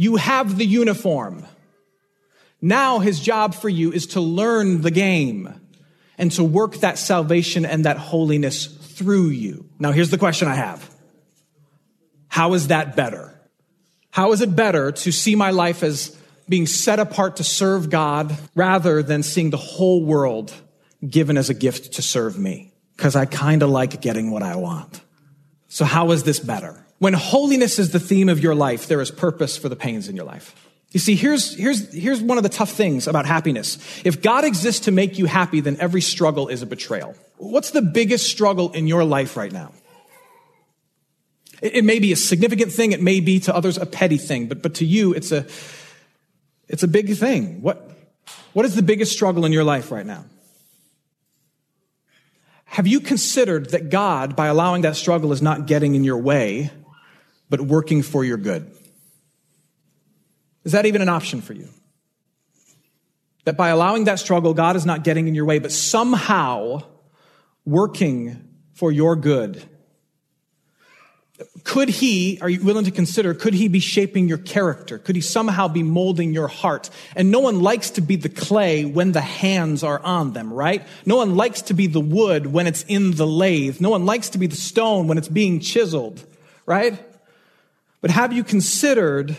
You 0.00 0.16
have 0.16 0.56
the 0.56 0.64
uniform. 0.64 1.44
Now 2.62 3.00
his 3.00 3.20
job 3.20 3.54
for 3.54 3.68
you 3.68 3.92
is 3.92 4.06
to 4.06 4.20
learn 4.22 4.80
the 4.80 4.90
game 4.90 5.60
and 6.16 6.32
to 6.32 6.42
work 6.42 6.76
that 6.76 6.96
salvation 6.96 7.66
and 7.66 7.84
that 7.84 7.98
holiness 7.98 8.64
through 8.64 9.26
you. 9.26 9.68
Now, 9.78 9.92
here's 9.92 10.08
the 10.08 10.16
question 10.16 10.48
I 10.48 10.54
have 10.54 10.90
How 12.28 12.54
is 12.54 12.68
that 12.68 12.96
better? 12.96 13.38
How 14.10 14.32
is 14.32 14.40
it 14.40 14.56
better 14.56 14.90
to 14.90 15.12
see 15.12 15.34
my 15.34 15.50
life 15.50 15.82
as 15.82 16.16
being 16.48 16.66
set 16.66 16.98
apart 16.98 17.36
to 17.36 17.44
serve 17.44 17.90
God 17.90 18.34
rather 18.54 19.02
than 19.02 19.22
seeing 19.22 19.50
the 19.50 19.58
whole 19.58 20.02
world 20.02 20.50
given 21.06 21.36
as 21.36 21.50
a 21.50 21.54
gift 21.54 21.92
to 21.96 22.00
serve 22.00 22.38
me? 22.38 22.72
Because 22.96 23.16
I 23.16 23.26
kind 23.26 23.62
of 23.62 23.68
like 23.68 24.00
getting 24.00 24.30
what 24.30 24.42
I 24.42 24.56
want. 24.56 25.02
So, 25.68 25.84
how 25.84 26.12
is 26.12 26.22
this 26.22 26.40
better? 26.40 26.86
When 27.00 27.14
holiness 27.14 27.78
is 27.78 27.92
the 27.92 27.98
theme 27.98 28.28
of 28.28 28.40
your 28.40 28.54
life, 28.54 28.86
there 28.86 29.00
is 29.00 29.10
purpose 29.10 29.56
for 29.56 29.70
the 29.70 29.74
pains 29.74 30.06
in 30.06 30.16
your 30.16 30.26
life. 30.26 30.54
You 30.92 31.00
see, 31.00 31.16
here's, 31.16 31.56
here's, 31.56 31.90
here's 31.94 32.20
one 32.20 32.36
of 32.36 32.42
the 32.42 32.50
tough 32.50 32.72
things 32.72 33.08
about 33.08 33.24
happiness. 33.24 33.78
If 34.04 34.20
God 34.20 34.44
exists 34.44 34.84
to 34.84 34.90
make 34.90 35.18
you 35.18 35.24
happy, 35.24 35.60
then 35.60 35.78
every 35.80 36.02
struggle 36.02 36.48
is 36.48 36.60
a 36.60 36.66
betrayal. 36.66 37.14
What's 37.38 37.70
the 37.70 37.80
biggest 37.80 38.28
struggle 38.28 38.72
in 38.72 38.86
your 38.86 39.02
life 39.02 39.38
right 39.38 39.50
now? 39.50 39.72
It, 41.62 41.76
it 41.76 41.84
may 41.84 42.00
be 42.00 42.12
a 42.12 42.16
significant 42.16 42.70
thing. 42.70 42.92
It 42.92 43.00
may 43.00 43.20
be 43.20 43.40
to 43.40 43.56
others 43.56 43.78
a 43.78 43.86
petty 43.86 44.18
thing, 44.18 44.46
but, 44.46 44.60
but 44.60 44.74
to 44.74 44.84
you, 44.84 45.14
it's 45.14 45.32
a, 45.32 45.46
it's 46.68 46.82
a 46.82 46.88
big 46.88 47.16
thing. 47.16 47.62
What, 47.62 47.90
what 48.52 48.66
is 48.66 48.74
the 48.74 48.82
biggest 48.82 49.12
struggle 49.12 49.46
in 49.46 49.52
your 49.52 49.64
life 49.64 49.90
right 49.90 50.04
now? 50.04 50.26
Have 52.66 52.86
you 52.86 53.00
considered 53.00 53.70
that 53.70 53.88
God, 53.88 54.36
by 54.36 54.48
allowing 54.48 54.82
that 54.82 54.96
struggle, 54.96 55.32
is 55.32 55.40
not 55.40 55.66
getting 55.66 55.94
in 55.94 56.04
your 56.04 56.18
way, 56.18 56.70
but 57.50 57.60
working 57.60 58.02
for 58.02 58.24
your 58.24 58.38
good? 58.38 58.70
Is 60.64 60.72
that 60.72 60.86
even 60.86 61.02
an 61.02 61.08
option 61.08 61.42
for 61.42 61.52
you? 61.52 61.68
That 63.44 63.56
by 63.56 63.68
allowing 63.68 64.04
that 64.04 64.18
struggle, 64.18 64.54
God 64.54 64.76
is 64.76 64.86
not 64.86 65.04
getting 65.04 65.28
in 65.28 65.34
your 65.34 65.44
way, 65.44 65.58
but 65.58 65.72
somehow 65.72 66.82
working 67.64 68.48
for 68.72 68.90
your 68.92 69.16
good 69.16 69.62
could 71.64 71.88
he, 71.88 72.38
are 72.40 72.48
you 72.48 72.60
willing 72.62 72.84
to 72.84 72.90
consider, 72.90 73.34
could 73.34 73.54
he 73.54 73.68
be 73.68 73.80
shaping 73.80 74.28
your 74.28 74.38
character? 74.38 74.98
Could 74.98 75.16
he 75.16 75.22
somehow 75.22 75.68
be 75.68 75.82
molding 75.82 76.32
your 76.32 76.48
heart? 76.48 76.90
And 77.16 77.30
no 77.30 77.40
one 77.40 77.60
likes 77.60 77.90
to 77.90 78.00
be 78.00 78.16
the 78.16 78.28
clay 78.28 78.84
when 78.84 79.12
the 79.12 79.20
hands 79.20 79.82
are 79.82 80.00
on 80.00 80.32
them, 80.32 80.52
right? 80.52 80.86
No 81.06 81.16
one 81.16 81.36
likes 81.36 81.62
to 81.62 81.74
be 81.74 81.86
the 81.86 82.00
wood 82.00 82.46
when 82.46 82.66
it's 82.66 82.84
in 82.84 83.12
the 83.12 83.26
lathe. 83.26 83.80
No 83.80 83.90
one 83.90 84.06
likes 84.06 84.30
to 84.30 84.38
be 84.38 84.46
the 84.46 84.56
stone 84.56 85.06
when 85.06 85.18
it's 85.18 85.28
being 85.28 85.60
chiseled, 85.60 86.24
right? 86.66 86.98
But 88.00 88.10
have 88.10 88.32
you 88.32 88.44
considered 88.44 89.36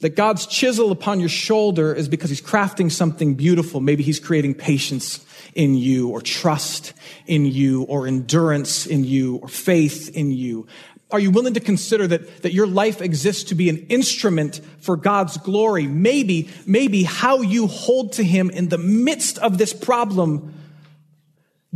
that 0.00 0.14
God's 0.14 0.46
chisel 0.46 0.92
upon 0.92 1.20
your 1.20 1.28
shoulder 1.28 1.94
is 1.94 2.08
because 2.08 2.30
he's 2.30 2.42
crafting 2.42 2.90
something 2.90 3.34
beautiful? 3.34 3.80
Maybe 3.80 4.02
he's 4.02 4.20
creating 4.20 4.54
patience 4.54 5.24
in 5.54 5.74
you 5.74 6.10
or 6.10 6.20
trust 6.20 6.92
in 7.26 7.46
you 7.46 7.82
or 7.84 8.06
endurance 8.06 8.86
in 8.86 9.04
you 9.04 9.36
or 9.36 9.48
faith 9.48 10.14
in 10.14 10.30
you? 10.30 10.66
Are 11.10 11.20
you 11.20 11.30
willing 11.30 11.54
to 11.54 11.60
consider 11.60 12.06
that, 12.08 12.42
that 12.42 12.52
your 12.52 12.66
life 12.66 13.00
exists 13.00 13.44
to 13.44 13.54
be 13.54 13.68
an 13.68 13.78
instrument 13.88 14.60
for 14.80 14.96
God's 14.96 15.36
glory? 15.38 15.86
Maybe, 15.86 16.50
maybe 16.66 17.04
how 17.04 17.42
you 17.42 17.68
hold 17.68 18.12
to 18.14 18.24
Him 18.24 18.50
in 18.50 18.68
the 18.68 18.78
midst 18.78 19.38
of 19.38 19.56
this 19.56 19.72
problem 19.72 20.52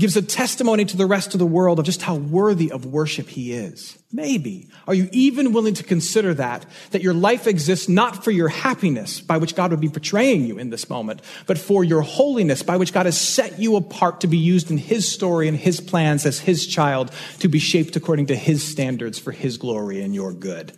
gives 0.00 0.16
a 0.16 0.23
testimony 0.23 0.85
to 0.85 0.97
the 0.97 1.07
rest 1.07 1.35
of 1.35 1.38
the 1.38 1.47
world 1.47 1.78
of 1.78 1.85
just 1.85 2.02
how 2.02 2.14
worthy 2.14 2.73
of 2.73 2.87
worship 2.87 3.28
he 3.28 3.52
is. 3.52 3.99
Maybe. 4.12 4.69
Are 4.88 4.95
you 4.95 5.09
even 5.12 5.52
willing 5.52 5.75
to 5.75 5.85
consider 5.85 6.35
that? 6.35 6.66
That 6.90 7.02
your 7.02 7.14
life 7.14 7.47
exists 7.47 7.88
not 7.88 8.25
for 8.25 8.33
your 8.33 8.49
happiness, 8.49 9.21
by 9.21 9.38
which 9.38 9.54
God 9.54 9.71
would 9.71 9.80
be 9.80 9.88
portraying 9.88 10.45
you 10.45 10.59
in 10.59 10.71
this 10.71 10.90
moment, 10.90 11.23
but 11.47 11.59
for 11.59 11.85
your 11.85 12.02
holiness, 12.02 12.62
by 12.62 12.76
which 12.76 12.92
God 12.92 13.07
has 13.07 13.21
set 13.21 13.61
you 13.61 13.76
apart 13.76 14.23
to 14.23 14.26
be 14.26 14.38
used 14.38 14.71
in 14.71 14.78
his 14.78 15.11
story 15.11 15.47
and 15.47 15.57
his 15.57 15.80
plans 15.80 16.26
as 16.26 16.40
his 16.40 16.66
child, 16.66 17.12
to 17.38 17.49
be 17.49 17.61
shaped 17.61 17.95
according 17.95 18.26
to 18.26 18.37
his 18.37 18.66
standards 18.66 19.19
for 19.19 19.30
his 19.30 19.59
glory 19.59 20.02
and 20.02 20.14
your 20.14 20.33
good. 20.33 20.73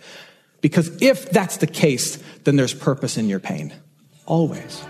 Because 0.61 1.01
if 1.01 1.31
that's 1.31 1.57
the 1.57 1.67
case, 1.67 2.23
then 2.45 2.57
there's 2.57 2.75
purpose 2.75 3.17
in 3.17 3.29
your 3.29 3.41
pain. 3.41 3.73
Always. 4.27 4.85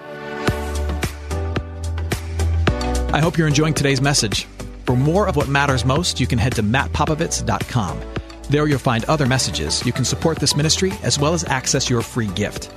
I 3.13 3.21
hope 3.21 3.37
you're 3.37 3.47
enjoying 3.47 3.75
today's 3.75 4.01
message. 4.01 4.47
For 4.87 4.97
more 4.97 5.29
of 5.29 5.37
what 5.37 5.47
matters 5.47 5.85
most, 5.85 6.19
you 6.19 6.27
can 6.27 6.39
head 6.39 6.55
to 6.55 6.63
mattpopovits.com. 6.63 8.01
There 8.49 8.67
you'll 8.67 8.79
find 8.79 9.05
other 9.05 9.27
messages. 9.27 9.85
You 9.85 9.93
can 9.93 10.07
support 10.07 10.39
this 10.39 10.57
ministry 10.57 10.93
as 11.03 11.19
well 11.19 11.35
as 11.35 11.45
access 11.45 11.91
your 11.91 12.01
free 12.01 12.29
gift. 12.29 12.73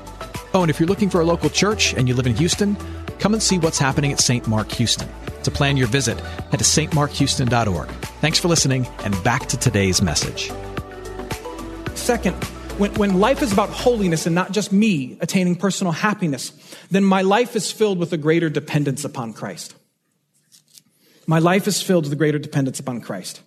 Oh, 0.53 0.61
and 0.61 0.69
if 0.69 0.77
you're 0.77 0.89
looking 0.89 1.09
for 1.09 1.21
a 1.21 1.23
local 1.23 1.49
church 1.49 1.93
and 1.93 2.09
you 2.09 2.15
live 2.15 2.27
in 2.27 2.35
Houston, 2.35 2.75
come 3.17 3.33
and 3.33 3.41
see 3.41 3.59
what's 3.59 3.79
happening 3.79 4.11
at 4.11 4.19
St. 4.19 4.45
Mark 4.45 4.69
Houston. 4.73 5.07
To 5.43 5.51
plan 5.51 5.77
your 5.77 5.87
visit, 5.87 6.19
head 6.19 6.59
to 6.59 6.65
stmarkhouston.org. 6.65 7.87
Thanks 8.19 8.37
for 8.37 8.49
listening, 8.49 8.87
and 9.05 9.23
back 9.23 9.45
to 9.47 9.57
today's 9.57 10.01
message. 10.01 10.51
Second, 11.93 12.35
when, 12.77 12.93
when 12.95 13.21
life 13.21 13.41
is 13.41 13.53
about 13.53 13.69
holiness 13.69 14.25
and 14.25 14.35
not 14.35 14.51
just 14.51 14.73
me 14.73 15.17
attaining 15.21 15.55
personal 15.55 15.93
happiness, 15.93 16.51
then 16.91 17.05
my 17.05 17.21
life 17.21 17.55
is 17.55 17.71
filled 17.71 17.99
with 17.99 18.11
a 18.11 18.17
greater 18.17 18.49
dependence 18.49 19.05
upon 19.05 19.31
Christ. 19.31 19.75
My 21.27 21.39
life 21.39 21.67
is 21.67 21.81
filled 21.81 22.05
with 22.05 22.13
a 22.13 22.15
greater 22.15 22.39
dependence 22.39 22.79
upon 22.79 23.01
Christ. 23.01 23.41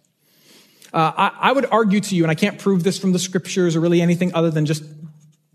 Uh, 0.92 1.12
I, 1.16 1.50
I 1.50 1.52
would 1.52 1.66
argue 1.70 2.00
to 2.00 2.14
you, 2.16 2.24
and 2.24 2.30
I 2.30 2.34
can't 2.34 2.58
prove 2.58 2.82
this 2.82 2.98
from 2.98 3.12
the 3.12 3.18
scriptures 3.18 3.76
or 3.76 3.80
really 3.80 4.00
anything 4.00 4.34
other 4.34 4.50
than 4.50 4.66
just 4.66 4.82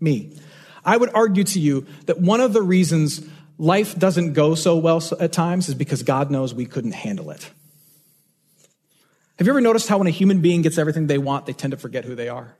me. 0.00 0.36
I 0.84 0.96
would 0.96 1.10
argue 1.14 1.44
to 1.44 1.60
you 1.60 1.86
that 2.06 2.20
one 2.20 2.40
of 2.40 2.52
the 2.52 2.62
reasons 2.62 3.26
life 3.58 3.98
doesn't 3.98 4.32
go 4.32 4.54
so 4.54 4.76
well 4.76 5.02
at 5.18 5.32
times 5.32 5.68
is 5.68 5.74
because 5.74 6.02
God 6.02 6.30
knows 6.30 6.54
we 6.54 6.66
couldn't 6.66 6.92
handle 6.92 7.30
it. 7.30 7.50
Have 9.38 9.46
you 9.46 9.52
ever 9.52 9.60
noticed 9.60 9.88
how 9.88 9.98
when 9.98 10.06
a 10.06 10.10
human 10.10 10.40
being 10.40 10.62
gets 10.62 10.78
everything 10.78 11.08
they 11.08 11.18
want, 11.18 11.46
they 11.46 11.52
tend 11.52 11.72
to 11.72 11.76
forget 11.76 12.04
who 12.04 12.14
they 12.14 12.28
are? 12.28 12.56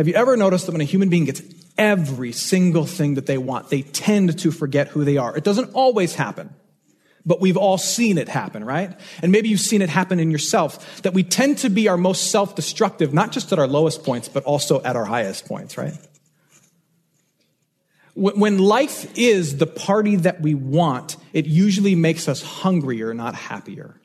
Have 0.00 0.08
you 0.08 0.14
ever 0.14 0.34
noticed 0.34 0.64
that 0.64 0.72
when 0.72 0.80
a 0.80 0.84
human 0.84 1.10
being 1.10 1.26
gets 1.26 1.42
every 1.76 2.32
single 2.32 2.86
thing 2.86 3.16
that 3.16 3.26
they 3.26 3.36
want, 3.36 3.68
they 3.68 3.82
tend 3.82 4.38
to 4.38 4.50
forget 4.50 4.88
who 4.88 5.04
they 5.04 5.18
are? 5.18 5.36
It 5.36 5.44
doesn't 5.44 5.74
always 5.74 6.14
happen, 6.14 6.54
but 7.26 7.42
we've 7.42 7.58
all 7.58 7.76
seen 7.76 8.16
it 8.16 8.26
happen, 8.26 8.64
right? 8.64 8.98
And 9.20 9.30
maybe 9.30 9.50
you've 9.50 9.60
seen 9.60 9.82
it 9.82 9.90
happen 9.90 10.18
in 10.18 10.30
yourself 10.30 11.02
that 11.02 11.12
we 11.12 11.22
tend 11.22 11.58
to 11.58 11.68
be 11.68 11.86
our 11.86 11.98
most 11.98 12.30
self 12.30 12.54
destructive, 12.54 13.12
not 13.12 13.30
just 13.30 13.52
at 13.52 13.58
our 13.58 13.66
lowest 13.66 14.02
points, 14.02 14.26
but 14.26 14.42
also 14.44 14.82
at 14.84 14.96
our 14.96 15.04
highest 15.04 15.44
points, 15.44 15.76
right? 15.76 15.92
When 18.14 18.56
life 18.56 19.18
is 19.18 19.58
the 19.58 19.66
party 19.66 20.16
that 20.16 20.40
we 20.40 20.54
want, 20.54 21.18
it 21.34 21.44
usually 21.44 21.94
makes 21.94 22.26
us 22.26 22.40
hungrier, 22.40 23.12
not 23.12 23.34
happier. 23.34 24.00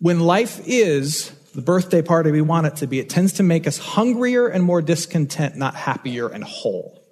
When 0.00 0.20
life 0.20 0.60
is 0.66 1.32
the 1.56 1.62
birthday 1.62 2.02
party 2.02 2.30
we 2.30 2.42
want 2.42 2.66
it 2.66 2.76
to 2.76 2.86
be, 2.86 3.00
it 3.00 3.08
tends 3.08 3.32
to 3.32 3.42
make 3.42 3.66
us 3.66 3.78
hungrier 3.78 4.46
and 4.46 4.62
more 4.62 4.82
discontent, 4.82 5.56
not 5.56 5.74
happier 5.74 6.28
and 6.28 6.44
whole. 6.44 7.02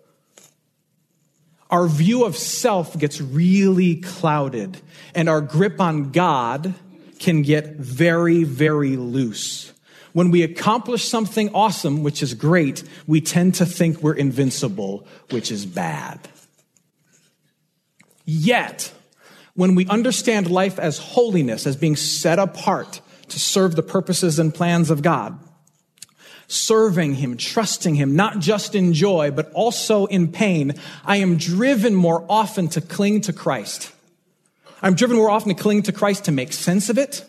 Our 1.70 1.88
view 1.88 2.26
of 2.26 2.36
self 2.36 2.96
gets 2.98 3.22
really 3.22 3.96
clouded, 3.96 4.76
and 5.14 5.30
our 5.30 5.40
grip 5.40 5.80
on 5.80 6.12
God 6.12 6.74
can 7.18 7.40
get 7.40 7.76
very, 7.76 8.44
very 8.44 8.98
loose. 8.98 9.72
When 10.12 10.30
we 10.30 10.42
accomplish 10.42 11.08
something 11.08 11.48
awesome, 11.54 12.02
which 12.02 12.22
is 12.22 12.34
great, 12.34 12.84
we 13.06 13.22
tend 13.22 13.54
to 13.54 13.66
think 13.66 14.02
we're 14.02 14.12
invincible, 14.12 15.06
which 15.30 15.50
is 15.50 15.64
bad. 15.64 16.20
Yet, 18.26 18.92
when 19.54 19.74
we 19.74 19.86
understand 19.86 20.50
life 20.50 20.78
as 20.78 20.98
holiness, 20.98 21.66
as 21.66 21.76
being 21.76 21.96
set 21.96 22.38
apart, 22.38 23.00
to 23.28 23.38
serve 23.38 23.76
the 23.76 23.82
purposes 23.82 24.38
and 24.38 24.54
plans 24.54 24.90
of 24.90 25.02
God. 25.02 25.38
Serving 26.46 27.14
Him, 27.14 27.36
trusting 27.36 27.94
Him, 27.94 28.16
not 28.16 28.38
just 28.38 28.74
in 28.74 28.92
joy, 28.92 29.30
but 29.30 29.50
also 29.52 30.06
in 30.06 30.30
pain, 30.30 30.74
I 31.04 31.16
am 31.16 31.36
driven 31.36 31.94
more 31.94 32.24
often 32.28 32.68
to 32.68 32.80
cling 32.80 33.22
to 33.22 33.32
Christ. 33.32 33.92
I'm 34.82 34.94
driven 34.94 35.16
more 35.16 35.30
often 35.30 35.54
to 35.54 35.62
cling 35.62 35.82
to 35.84 35.92
Christ 35.92 36.26
to 36.26 36.32
make 36.32 36.52
sense 36.52 36.90
of 36.90 36.98
it, 36.98 37.24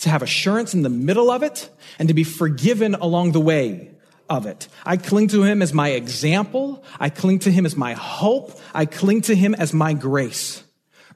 to 0.00 0.08
have 0.10 0.22
assurance 0.22 0.74
in 0.74 0.82
the 0.82 0.88
middle 0.88 1.30
of 1.30 1.42
it, 1.42 1.68
and 1.98 2.08
to 2.08 2.14
be 2.14 2.22
forgiven 2.22 2.94
along 2.94 3.32
the 3.32 3.40
way 3.40 3.90
of 4.28 4.46
it. 4.46 4.68
I 4.86 4.96
cling 4.96 5.28
to 5.28 5.42
Him 5.42 5.60
as 5.60 5.74
my 5.74 5.88
example. 5.90 6.84
I 7.00 7.10
cling 7.10 7.40
to 7.40 7.50
Him 7.50 7.66
as 7.66 7.76
my 7.76 7.94
hope. 7.94 8.58
I 8.72 8.86
cling 8.86 9.22
to 9.22 9.34
Him 9.34 9.54
as 9.56 9.74
my 9.74 9.92
grace. 9.92 10.62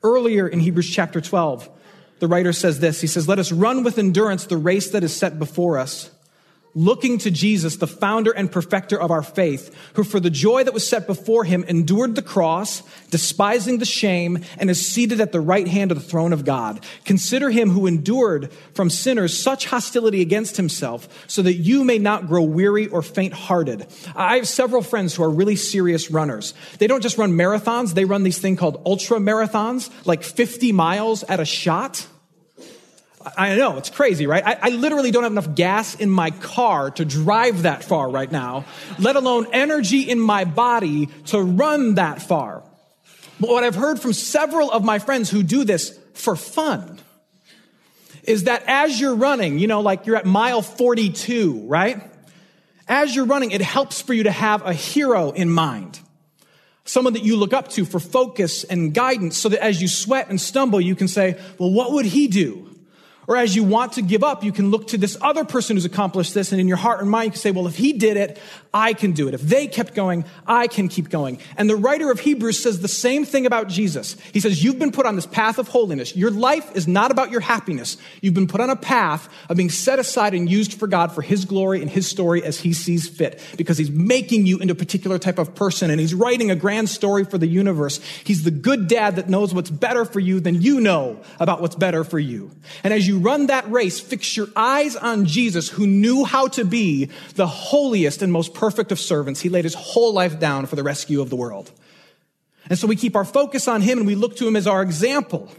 Earlier 0.02 0.48
in 0.48 0.58
Hebrews 0.58 0.90
chapter 0.90 1.20
12, 1.20 1.70
the 2.24 2.28
writer 2.28 2.54
says 2.54 2.80
this 2.80 3.02
He 3.02 3.06
says, 3.06 3.28
Let 3.28 3.38
us 3.38 3.52
run 3.52 3.82
with 3.82 3.98
endurance 3.98 4.46
the 4.46 4.56
race 4.56 4.92
that 4.92 5.04
is 5.04 5.14
set 5.14 5.38
before 5.38 5.76
us, 5.76 6.10
looking 6.74 7.18
to 7.18 7.30
Jesus, 7.30 7.76
the 7.76 7.86
founder 7.86 8.32
and 8.32 8.50
perfecter 8.50 8.98
of 8.98 9.10
our 9.10 9.22
faith, 9.22 9.76
who 9.92 10.04
for 10.04 10.20
the 10.20 10.30
joy 10.30 10.64
that 10.64 10.72
was 10.72 10.88
set 10.88 11.06
before 11.06 11.44
him 11.44 11.64
endured 11.64 12.14
the 12.14 12.22
cross, 12.22 12.82
despising 13.10 13.76
the 13.76 13.84
shame, 13.84 14.42
and 14.56 14.70
is 14.70 14.90
seated 14.90 15.20
at 15.20 15.32
the 15.32 15.40
right 15.40 15.68
hand 15.68 15.92
of 15.92 15.98
the 15.98 16.08
throne 16.08 16.32
of 16.32 16.46
God. 16.46 16.82
Consider 17.04 17.50
him 17.50 17.68
who 17.68 17.86
endured 17.86 18.50
from 18.72 18.88
sinners 18.88 19.38
such 19.38 19.66
hostility 19.66 20.22
against 20.22 20.56
himself, 20.56 21.06
so 21.26 21.42
that 21.42 21.56
you 21.56 21.84
may 21.84 21.98
not 21.98 22.26
grow 22.26 22.42
weary 22.42 22.86
or 22.86 23.02
faint 23.02 23.34
hearted. 23.34 23.86
I 24.16 24.36
have 24.36 24.48
several 24.48 24.80
friends 24.80 25.14
who 25.14 25.24
are 25.24 25.30
really 25.30 25.56
serious 25.56 26.10
runners. 26.10 26.54
They 26.78 26.86
don't 26.86 27.02
just 27.02 27.18
run 27.18 27.32
marathons, 27.32 27.92
they 27.92 28.06
run 28.06 28.22
these 28.22 28.38
thing 28.38 28.56
called 28.56 28.80
ultra 28.86 29.18
marathons, 29.18 29.90
like 30.06 30.22
50 30.22 30.72
miles 30.72 31.22
at 31.24 31.38
a 31.38 31.44
shot. 31.44 32.06
I 33.36 33.56
know, 33.56 33.78
it's 33.78 33.90
crazy, 33.90 34.26
right? 34.26 34.42
I, 34.44 34.58
I, 34.60 34.68
literally 34.70 35.10
don't 35.10 35.22
have 35.22 35.32
enough 35.32 35.54
gas 35.54 35.94
in 35.94 36.10
my 36.10 36.30
car 36.30 36.90
to 36.92 37.04
drive 37.04 37.62
that 37.62 37.82
far 37.82 38.10
right 38.10 38.30
now, 38.30 38.66
let 38.98 39.16
alone 39.16 39.46
energy 39.52 40.02
in 40.02 40.18
my 40.18 40.44
body 40.44 41.06
to 41.26 41.40
run 41.40 41.94
that 41.94 42.20
far. 42.20 42.62
But 43.40 43.50
what 43.50 43.64
I've 43.64 43.74
heard 43.74 44.00
from 44.00 44.12
several 44.12 44.70
of 44.70 44.84
my 44.84 44.98
friends 44.98 45.30
who 45.30 45.42
do 45.42 45.64
this 45.64 45.98
for 46.12 46.36
fun 46.36 47.00
is 48.24 48.44
that 48.44 48.64
as 48.66 49.00
you're 49.00 49.14
running, 49.14 49.58
you 49.58 49.66
know, 49.66 49.80
like 49.80 50.06
you're 50.06 50.16
at 50.16 50.26
mile 50.26 50.62
42, 50.62 51.66
right? 51.66 52.02
As 52.86 53.14
you're 53.14 53.26
running, 53.26 53.50
it 53.50 53.62
helps 53.62 54.00
for 54.00 54.12
you 54.12 54.24
to 54.24 54.30
have 54.30 54.64
a 54.66 54.72
hero 54.72 55.30
in 55.30 55.50
mind. 55.50 56.00
Someone 56.84 57.14
that 57.14 57.24
you 57.24 57.36
look 57.36 57.54
up 57.54 57.68
to 57.70 57.84
for 57.86 57.98
focus 57.98 58.64
and 58.64 58.92
guidance 58.92 59.38
so 59.38 59.48
that 59.48 59.62
as 59.62 59.80
you 59.80 59.88
sweat 59.88 60.28
and 60.28 60.38
stumble, 60.38 60.80
you 60.80 60.94
can 60.94 61.08
say, 61.08 61.40
well, 61.58 61.70
what 61.70 61.92
would 61.92 62.04
he 62.04 62.28
do? 62.28 62.73
Or 63.26 63.36
as 63.36 63.56
you 63.56 63.64
want 63.64 63.94
to 63.94 64.02
give 64.02 64.22
up, 64.22 64.44
you 64.44 64.52
can 64.52 64.70
look 64.70 64.88
to 64.88 64.98
this 64.98 65.16
other 65.20 65.44
person 65.44 65.76
who's 65.76 65.84
accomplished 65.84 66.34
this, 66.34 66.52
and 66.52 66.60
in 66.60 66.68
your 66.68 66.76
heart 66.76 67.00
and 67.00 67.10
mind, 67.10 67.26
you 67.26 67.30
can 67.32 67.40
say, 67.40 67.50
well, 67.50 67.66
if 67.66 67.76
he 67.76 67.92
did 67.92 68.16
it, 68.16 68.38
I 68.74 68.92
can 68.92 69.12
do 69.12 69.28
it. 69.28 69.34
If 69.34 69.40
they 69.42 69.68
kept 69.68 69.94
going, 69.94 70.24
I 70.48 70.66
can 70.66 70.88
keep 70.88 71.08
going. 71.08 71.38
And 71.56 71.70
the 71.70 71.76
writer 71.76 72.10
of 72.10 72.18
Hebrews 72.18 72.60
says 72.60 72.80
the 72.80 72.88
same 72.88 73.24
thing 73.24 73.46
about 73.46 73.68
Jesus. 73.68 74.16
He 74.32 74.40
says, 74.40 74.64
You've 74.64 74.80
been 74.80 74.90
put 74.90 75.06
on 75.06 75.14
this 75.14 75.26
path 75.26 75.58
of 75.58 75.68
holiness. 75.68 76.16
Your 76.16 76.32
life 76.32 76.74
is 76.74 76.88
not 76.88 77.12
about 77.12 77.30
your 77.30 77.40
happiness. 77.40 77.96
You've 78.20 78.34
been 78.34 78.48
put 78.48 78.60
on 78.60 78.70
a 78.70 78.76
path 78.76 79.28
of 79.48 79.56
being 79.56 79.70
set 79.70 80.00
aside 80.00 80.34
and 80.34 80.50
used 80.50 80.74
for 80.74 80.88
God 80.88 81.12
for 81.12 81.22
his 81.22 81.44
glory 81.44 81.82
and 81.82 81.90
his 81.90 82.08
story 82.08 82.42
as 82.42 82.58
he 82.58 82.72
sees 82.72 83.08
fit, 83.08 83.40
because 83.56 83.78
he's 83.78 83.92
making 83.92 84.44
you 84.46 84.58
into 84.58 84.72
a 84.72 84.76
particular 84.76 85.20
type 85.20 85.38
of 85.38 85.54
person, 85.54 85.88
and 85.88 86.00
he's 86.00 86.12
writing 86.12 86.50
a 86.50 86.56
grand 86.56 86.88
story 86.88 87.24
for 87.24 87.38
the 87.38 87.46
universe. 87.46 88.00
He's 88.24 88.42
the 88.42 88.50
good 88.50 88.88
dad 88.88 89.16
that 89.16 89.28
knows 89.28 89.54
what's 89.54 89.70
better 89.70 90.04
for 90.04 90.18
you 90.18 90.40
than 90.40 90.60
you 90.60 90.80
know 90.80 91.20
about 91.38 91.60
what's 91.60 91.76
better 91.76 92.02
for 92.02 92.18
you. 92.18 92.50
And 92.82 92.92
as 92.92 93.06
you 93.06 93.13
run 93.20 93.46
that 93.46 93.70
race, 93.70 94.00
fix 94.00 94.36
your 94.36 94.48
eyes 94.56 94.96
on 94.96 95.26
Jesus, 95.26 95.68
who 95.68 95.86
knew 95.86 96.24
how 96.24 96.48
to 96.48 96.64
be 96.64 97.10
the 97.34 97.46
holiest 97.46 98.22
and 98.22 98.32
most 98.32 98.54
perfect 98.54 98.92
of 98.92 98.98
servants. 98.98 99.40
He 99.40 99.48
laid 99.48 99.64
his 99.64 99.74
whole 99.74 100.12
life 100.12 100.38
down 100.38 100.66
for 100.66 100.76
the 100.76 100.82
rescue 100.82 101.20
of 101.20 101.30
the 101.30 101.36
world. 101.36 101.70
And 102.68 102.78
so 102.78 102.86
we 102.86 102.96
keep 102.96 103.16
our 103.16 103.24
focus 103.24 103.68
on 103.68 103.82
him 103.82 103.98
and 103.98 104.06
we 104.06 104.14
look 104.14 104.36
to 104.36 104.48
him 104.48 104.56
as 104.56 104.66
our 104.66 104.82
example 104.82 105.50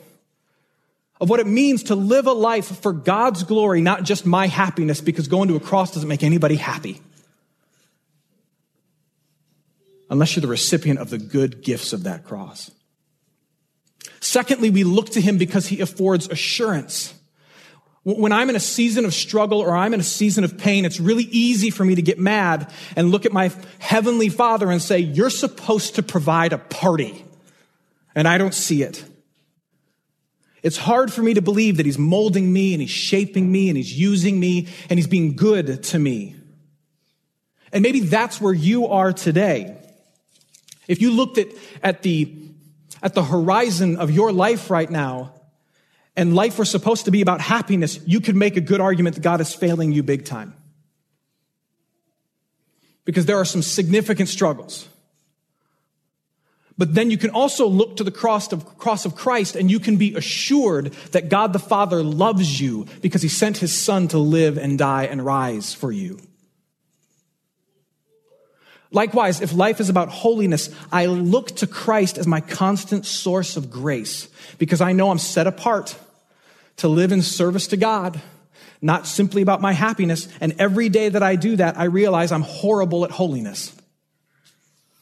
of 1.22 1.30
what 1.30 1.40
it 1.40 1.48
means 1.48 1.84
to 1.84 1.96
live 1.96 2.28
a 2.28 2.34
life 2.34 2.66
for 2.82 2.92
God's 2.92 3.44
glory, 3.44 3.82
not 3.82 4.04
just 4.04 4.26
my 4.26 4.48
happiness, 4.48 5.02
because 5.02 5.28
going 5.28 5.48
to 5.48 5.56
a 5.56 5.60
cross 5.60 5.94
doesn't 5.94 6.10
make 6.10 6.24
anybody 6.24 6.56
happy. 6.56 7.02
Unless 10.10 10.36
you're 10.36 10.42
the 10.42 10.48
recipient 10.48 11.00
of 11.00 11.10
the 11.10 11.18
good 11.18 11.64
gifts 11.64 11.94
of 11.94 12.04
that 12.04 12.26
cross. 12.26 12.70
Secondly, 14.20 14.70
we 14.70 14.84
look 14.84 15.10
to 15.12 15.22
him 15.22 15.38
because 15.38 15.68
he 15.68 15.82
affords 15.82 16.28
assurance. 16.28 17.14
When 18.06 18.32
I'm 18.32 18.52
in 18.52 18.56
a 18.56 18.60
season 18.60 19.04
of 19.06 19.16
struggle 19.16 19.60
or 19.62 19.76
I'm 19.76 19.92
in 19.96 20.00
a 20.00 20.04
season 20.04 20.44
of 20.44 20.60
pain, 20.60 20.86
it's 20.86 21.00
really 21.00 21.24
easy 21.24 21.72
for 21.72 21.84
me 21.84 21.96
to 21.96 22.04
get 22.04 22.20
mad 22.20 22.72
and 22.96 23.10
look 23.10 23.26
at 23.26 23.34
my 23.34 23.52
heavenly 23.80 24.30
father 24.30 24.70
and 24.70 24.80
say, 24.80 25.00
You're 25.00 25.32
supposed 25.32 25.96
to 25.96 26.04
provide 26.04 26.54
a 26.54 26.60
party. 26.60 27.26
And 28.14 28.28
I 28.28 28.38
don't 28.38 28.54
see 28.54 28.84
it. 28.84 29.04
It's 30.62 30.78
hard 30.78 31.12
for 31.12 31.24
me 31.24 31.34
to 31.34 31.42
believe 31.42 31.78
that 31.78 31.86
he's 31.86 31.98
molding 31.98 32.54
me 32.54 32.74
and 32.74 32.82
he's 32.82 32.92
shaping 32.92 33.52
me 33.52 33.70
and 33.70 33.78
he's 33.78 33.98
using 33.98 34.40
me 34.40 34.68
and 34.90 35.00
he's 35.00 35.08
being 35.08 35.36
good 35.36 35.84
to 35.84 36.00
me. 36.00 36.36
And 37.72 37.82
maybe 37.82 38.02
that's 38.02 38.40
where 38.40 38.54
you 38.54 38.88
are 38.88 39.14
today. 39.14 39.78
If 40.88 41.02
you 41.02 41.12
looked 41.12 41.40
at, 41.40 41.48
at 41.84 42.04
the, 42.04 42.36
at 43.02 43.16
the 43.16 43.24
horizon 43.24 43.98
of 43.98 44.12
your 44.12 44.32
life 44.32 44.70
right 44.70 44.90
now, 44.90 45.35
and 46.16 46.34
life 46.34 46.58
was 46.58 46.70
supposed 46.70 47.06
to 47.06 47.12
be 47.12 47.22
about 47.22 47.42
happiness, 47.42 48.00
you 48.06 48.22
could 48.22 48.36
make 48.36 48.56
a 48.56 48.62
good 48.62 48.80
argument 48.80 49.16
that 49.16 49.22
God 49.22 49.42
is 49.42 49.54
failing 49.54 49.92
you 49.92 50.02
big 50.04 50.26
time. 50.26 50.54
Because 53.04 53.26
there 53.26 53.38
are 53.38 53.46
some 53.46 53.62
significant 53.62 54.30
struggles. 54.30 54.88
But 56.78 56.94
then 56.94 57.12
you 57.12 57.18
can 57.18 57.30
also 57.30 57.68
look 57.68 57.98
to 57.98 58.04
the 58.04 58.12
cross 58.12 58.52
of, 58.52 58.78
cross 58.78 59.06
of 59.06 59.16
Christ 59.16 59.56
and 59.56 59.70
you 59.72 59.80
can 59.80 59.98
be 59.98 60.16
assured 60.16 60.94
that 61.12 61.30
God 61.30 61.54
the 61.54 61.60
Father 61.60 62.04
loves 62.04 62.60
you 62.60 62.88
because 63.02 63.22
he 63.22 63.30
sent 63.30 63.58
his 63.58 63.74
son 63.74 64.08
to 64.10 64.18
live 64.18 64.58
and 64.58 64.78
die 64.78 65.06
and 65.06 65.26
rise 65.26 65.74
for 65.74 65.92
you. 65.92 66.20
Likewise, 68.92 69.42
if 69.42 69.54
life 69.54 69.80
is 69.80 69.90
about 69.90 70.10
holiness, 70.10 70.70
I 70.92 71.08
look 71.08 71.48
to 71.58 71.68
Christ 71.68 72.18
as 72.18 72.28
my 72.28 72.40
constant 72.40 73.06
source 73.06 73.58
of 73.58 73.70
grace 73.70 74.30
because 74.58 74.80
I 74.80 74.94
know 74.94 75.12
I'm 75.12 75.20
set 75.20 75.48
apart 75.48 75.98
to 76.78 76.88
live 76.88 77.12
in 77.12 77.22
service 77.22 77.68
to 77.68 77.78
God, 77.78 78.22
not 78.82 79.08
simply 79.08 79.42
about 79.42 79.62
my 79.62 79.74
happiness. 79.74 80.28
And 80.40 80.56
every 80.60 80.90
day 80.90 81.10
that 81.10 81.24
I 81.24 81.36
do 81.36 81.56
that, 81.56 81.78
I 81.78 81.86
realize 81.86 82.32
I'm 82.32 82.42
horrible 82.42 83.06
at 83.06 83.12
holiness. 83.12 83.74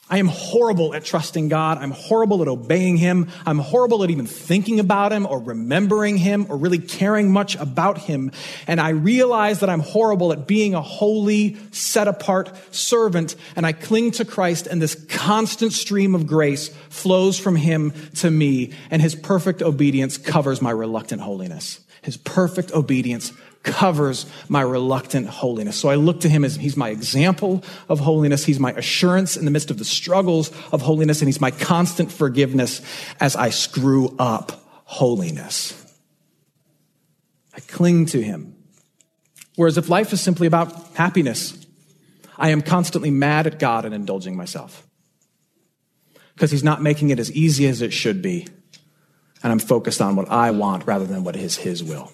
I 0.10 0.18
am 0.18 0.28
horrible 0.28 0.94
at 0.94 1.06
trusting 1.06 1.48
God. 1.48 1.78
I'm 1.78 1.92
horrible 1.92 2.42
at 2.42 2.48
obeying 2.50 2.98
Him. 2.98 3.30
I'm 3.46 3.58
horrible 3.58 4.04
at 4.04 4.12
even 4.12 4.28
thinking 4.28 4.80
about 4.80 5.14
Him 5.14 5.26
or 5.26 5.40
remembering 5.40 6.18
Him 6.18 6.46
or 6.50 6.58
really 6.58 6.78
caring 6.78 7.32
much 7.32 7.56
about 7.56 7.98
Him. 8.00 8.32
And 8.68 8.82
I 8.82 8.90
realize 8.90 9.62
that 9.62 9.70
I'm 9.70 9.80
horrible 9.80 10.34
at 10.34 10.46
being 10.46 10.76
a 10.76 10.82
holy, 10.82 11.58
set 11.72 12.10
apart 12.10 12.52
servant. 12.74 13.36
And 13.56 13.66
I 13.66 13.72
cling 13.72 14.12
to 14.12 14.26
Christ 14.26 14.68
and 14.68 14.82
this 14.82 14.96
constant 15.10 15.72
stream 15.72 16.16
of 16.16 16.28
grace 16.28 16.68
flows 16.90 17.40
from 17.40 17.56
Him 17.56 17.94
to 18.16 18.30
me. 18.30 18.74
And 18.92 19.02
His 19.02 19.16
perfect 19.16 19.62
obedience 19.62 20.18
covers 20.18 20.62
my 20.62 20.72
reluctant 20.72 21.22
holiness. 21.22 21.80
His 22.02 22.18
perfect 22.18 22.74
obedience 22.74 23.32
covers 23.64 24.26
my 24.50 24.62
reluctant 24.62 25.28
holiness. 25.28 25.78
So 25.78 25.90
I 25.90 25.96
look 25.96 26.20
to 26.22 26.30
him 26.30 26.44
as 26.44 26.56
he's 26.56 26.78
my 26.78 26.90
example 26.90 27.64
of 27.90 28.00
holiness. 28.02 28.46
He's 28.46 28.60
my 28.60 28.74
assurance 28.74 29.38
in 29.38 29.46
the 29.46 29.52
midst 29.52 29.72
of 29.72 29.78
the 29.78 29.86
struggles 29.86 30.52
of 30.72 30.82
holiness, 30.82 31.22
and 31.22 31.28
he's 31.28 31.42
my 31.42 31.52
constant 31.52 32.12
forgiveness 32.12 32.82
as 33.20 33.36
I 33.36 33.50
screw 33.50 34.16
up 34.20 34.52
holiness. 34.84 35.80
I 37.56 37.62
cling 37.62 38.08
to 38.08 38.22
him. 38.22 38.56
Whereas 39.56 39.78
if 39.78 39.88
life 39.90 40.12
is 40.14 40.22
simply 40.22 40.48
about 40.48 40.96
happiness, 40.96 41.58
I 42.38 42.50
am 42.50 42.62
constantly 42.62 43.12
mad 43.12 43.48
at 43.48 43.60
God 43.60 43.86
and 43.86 43.94
indulging 43.94 44.36
myself 44.36 44.86
because 46.36 46.52
he's 46.52 46.64
not 46.64 46.82
making 46.82 47.12
it 47.12 47.20
as 47.20 47.32
easy 47.32 47.68
as 47.68 47.82
it 47.82 47.94
should 47.94 48.22
be. 48.22 48.48
And 49.44 49.52
I'm 49.52 49.60
focused 49.60 50.02
on 50.02 50.16
what 50.16 50.30
I 50.30 50.52
want 50.52 50.88
rather 50.88 51.06
than 51.06 51.24
what 51.24 51.36
is 51.36 51.58
his 51.58 51.84
will. 51.84 52.12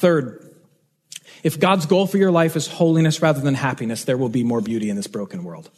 Third, 0.00 0.42
if 1.42 1.60
God's 1.60 1.84
goal 1.84 2.06
for 2.06 2.16
your 2.16 2.30
life 2.30 2.56
is 2.56 2.66
holiness 2.66 3.20
rather 3.20 3.42
than 3.42 3.52
happiness, 3.52 4.04
there 4.04 4.16
will 4.16 4.30
be 4.30 4.42
more 4.42 4.62
beauty 4.62 4.88
in 4.88 4.96
this 4.96 5.06
broken 5.06 5.44
world. 5.44 5.68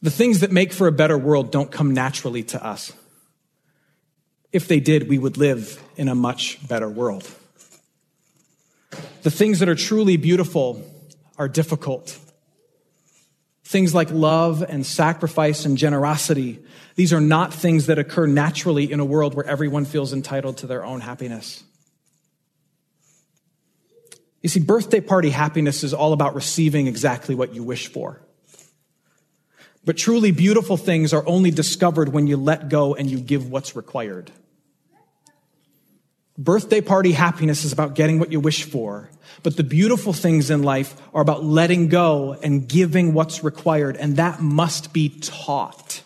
The 0.00 0.10
things 0.10 0.40
that 0.40 0.50
make 0.50 0.72
for 0.72 0.86
a 0.86 0.92
better 0.92 1.18
world 1.18 1.50
don't 1.50 1.70
come 1.70 1.92
naturally 1.92 2.44
to 2.44 2.64
us. 2.64 2.94
If 4.52 4.68
they 4.68 4.80
did, 4.80 5.06
we 5.06 5.18
would 5.18 5.36
live 5.36 5.82
in 5.96 6.08
a 6.08 6.14
much 6.14 6.66
better 6.66 6.88
world. 6.88 7.30
The 9.22 9.30
things 9.30 9.58
that 9.58 9.68
are 9.68 9.74
truly 9.74 10.16
beautiful 10.16 10.82
are 11.36 11.46
difficult. 11.46 12.18
Things 13.64 13.94
like 13.94 14.10
love 14.10 14.64
and 14.66 14.86
sacrifice 14.86 15.66
and 15.66 15.76
generosity, 15.76 16.58
these 16.94 17.12
are 17.12 17.20
not 17.20 17.52
things 17.52 17.84
that 17.84 17.98
occur 17.98 18.26
naturally 18.26 18.90
in 18.90 18.98
a 18.98 19.04
world 19.04 19.34
where 19.34 19.46
everyone 19.46 19.84
feels 19.84 20.14
entitled 20.14 20.56
to 20.58 20.66
their 20.66 20.86
own 20.86 21.02
happiness. 21.02 21.64
You 24.42 24.48
see, 24.48 24.60
birthday 24.60 25.00
party 25.00 25.30
happiness 25.30 25.84
is 25.84 25.94
all 25.94 26.12
about 26.12 26.34
receiving 26.34 26.88
exactly 26.88 27.34
what 27.34 27.54
you 27.54 27.62
wish 27.62 27.86
for. 27.86 28.20
But 29.84 29.96
truly 29.96 30.30
beautiful 30.30 30.76
things 30.76 31.12
are 31.12 31.26
only 31.26 31.50
discovered 31.50 32.10
when 32.10 32.26
you 32.26 32.36
let 32.36 32.68
go 32.68 32.94
and 32.94 33.10
you 33.10 33.18
give 33.18 33.50
what's 33.50 33.74
required. 33.74 34.30
Birthday 36.38 36.80
party 36.80 37.12
happiness 37.12 37.64
is 37.64 37.72
about 37.72 37.94
getting 37.94 38.18
what 38.18 38.32
you 38.32 38.40
wish 38.40 38.64
for, 38.64 39.10
but 39.42 39.56
the 39.56 39.64
beautiful 39.64 40.12
things 40.12 40.50
in 40.50 40.62
life 40.62 41.00
are 41.12 41.20
about 41.20 41.44
letting 41.44 41.88
go 41.88 42.32
and 42.42 42.66
giving 42.66 43.12
what's 43.12 43.44
required, 43.44 43.96
and 43.96 44.16
that 44.16 44.40
must 44.40 44.92
be 44.92 45.08
taught. 45.20 46.02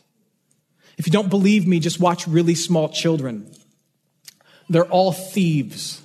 If 0.99 1.07
you 1.07 1.13
don't 1.13 1.31
believe 1.31 1.67
me, 1.67 1.79
just 1.79 2.01
watch 2.01 2.27
really 2.27 2.55
small 2.55 2.89
children. 2.89 3.51
They're 4.69 4.85
all 4.85 5.13
thieves. 5.13 6.03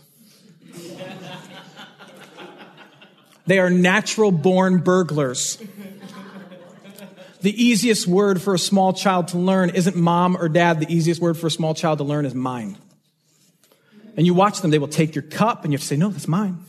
They 3.48 3.60
are 3.60 3.70
natural 3.70 4.32
born 4.32 4.80
burglars. 4.80 5.62
The 7.42 7.64
easiest 7.64 8.08
word 8.08 8.42
for 8.42 8.54
a 8.54 8.60
small 8.60 8.94
child 8.94 9.30
to 9.30 9.40
learn 9.40 9.72
isn't 9.72 9.96
mom 9.96 10.38
or 10.38 10.48
dad. 10.48 10.80
The 10.80 10.94
easiest 10.94 11.20
word 11.20 11.38
for 11.38 11.48
a 11.48 11.52
small 11.52 11.74
child 11.74 11.98
to 11.98 12.04
learn 12.04 12.26
is 12.26 12.36
mine. 12.36 12.78
And 14.16 14.26
you 14.28 14.34
watch 14.36 14.62
them, 14.62 14.70
they 14.70 14.78
will 14.78 14.88
take 14.88 15.16
your 15.16 15.24
cup 15.24 15.64
and 15.64 15.74
you 15.74 15.78
have 15.78 15.82
to 15.82 15.88
say, 15.88 15.98
no, 15.98 16.10
that's 16.10 16.28
mine. 16.28 16.60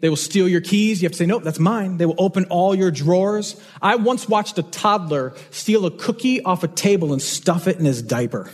They 0.00 0.08
will 0.08 0.16
steal 0.16 0.48
your 0.48 0.62
keys. 0.62 1.02
You 1.02 1.06
have 1.06 1.12
to 1.12 1.18
say, 1.18 1.26
no, 1.26 1.38
that's 1.38 1.58
mine. 1.58 1.98
They 1.98 2.06
will 2.06 2.16
open 2.18 2.46
all 2.46 2.74
your 2.74 2.90
drawers. 2.90 3.62
I 3.80 3.96
once 3.96 4.28
watched 4.28 4.58
a 4.58 4.62
toddler 4.62 5.34
steal 5.50 5.86
a 5.86 5.90
cookie 5.90 6.42
off 6.42 6.64
a 6.64 6.68
table 6.68 7.12
and 7.12 7.20
stuff 7.22 7.68
it 7.68 7.78
in 7.78 7.84
his 7.84 8.02
diaper. 8.02 8.50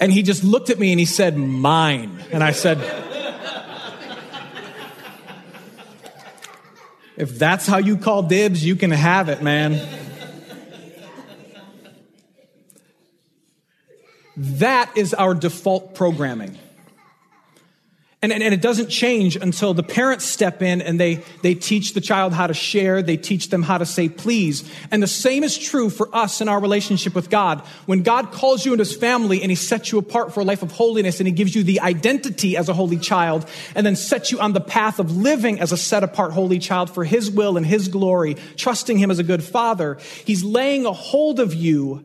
and 0.00 0.10
he 0.10 0.22
just 0.22 0.42
looked 0.42 0.70
at 0.70 0.78
me 0.78 0.90
and 0.92 0.98
he 0.98 1.04
said, 1.04 1.36
mine. 1.36 2.24
And 2.32 2.42
I 2.42 2.52
said, 2.52 2.78
If 7.20 7.38
that's 7.38 7.66
how 7.66 7.76
you 7.76 7.98
call 7.98 8.22
dibs, 8.22 8.64
you 8.64 8.76
can 8.76 8.90
have 8.90 9.28
it, 9.28 9.42
man. 9.42 9.78
That 14.38 14.90
is 14.96 15.12
our 15.12 15.34
default 15.34 15.94
programming. 15.94 16.58
And, 18.22 18.34
and, 18.34 18.42
and, 18.42 18.52
it 18.52 18.60
doesn't 18.60 18.90
change 18.90 19.36
until 19.36 19.72
the 19.72 19.82
parents 19.82 20.26
step 20.26 20.60
in 20.60 20.82
and 20.82 21.00
they, 21.00 21.24
they 21.40 21.54
teach 21.54 21.94
the 21.94 22.02
child 22.02 22.34
how 22.34 22.46
to 22.46 22.52
share. 22.52 23.00
They 23.00 23.16
teach 23.16 23.48
them 23.48 23.62
how 23.62 23.78
to 23.78 23.86
say 23.86 24.10
please. 24.10 24.70
And 24.90 25.02
the 25.02 25.06
same 25.06 25.42
is 25.42 25.56
true 25.56 25.88
for 25.88 26.14
us 26.14 26.42
in 26.42 26.48
our 26.48 26.60
relationship 26.60 27.14
with 27.14 27.30
God. 27.30 27.60
When 27.86 28.02
God 28.02 28.30
calls 28.30 28.66
you 28.66 28.72
into 28.72 28.82
his 28.82 28.94
family 28.94 29.40
and 29.40 29.50
he 29.50 29.54
sets 29.54 29.90
you 29.90 29.98
apart 29.98 30.34
for 30.34 30.40
a 30.40 30.44
life 30.44 30.62
of 30.62 30.70
holiness 30.70 31.18
and 31.18 31.26
he 31.26 31.32
gives 31.32 31.54
you 31.54 31.62
the 31.62 31.80
identity 31.80 32.58
as 32.58 32.68
a 32.68 32.74
holy 32.74 32.98
child 32.98 33.48
and 33.74 33.86
then 33.86 33.96
sets 33.96 34.30
you 34.30 34.38
on 34.38 34.52
the 34.52 34.60
path 34.60 34.98
of 34.98 35.16
living 35.16 35.58
as 35.58 35.72
a 35.72 35.78
set 35.78 36.04
apart 36.04 36.32
holy 36.32 36.58
child 36.58 36.90
for 36.90 37.04
his 37.04 37.30
will 37.30 37.56
and 37.56 37.64
his 37.64 37.88
glory, 37.88 38.36
trusting 38.56 38.98
him 38.98 39.10
as 39.10 39.18
a 39.18 39.24
good 39.24 39.42
father, 39.42 39.96
he's 40.26 40.44
laying 40.44 40.84
a 40.84 40.92
hold 40.92 41.40
of 41.40 41.54
you 41.54 42.04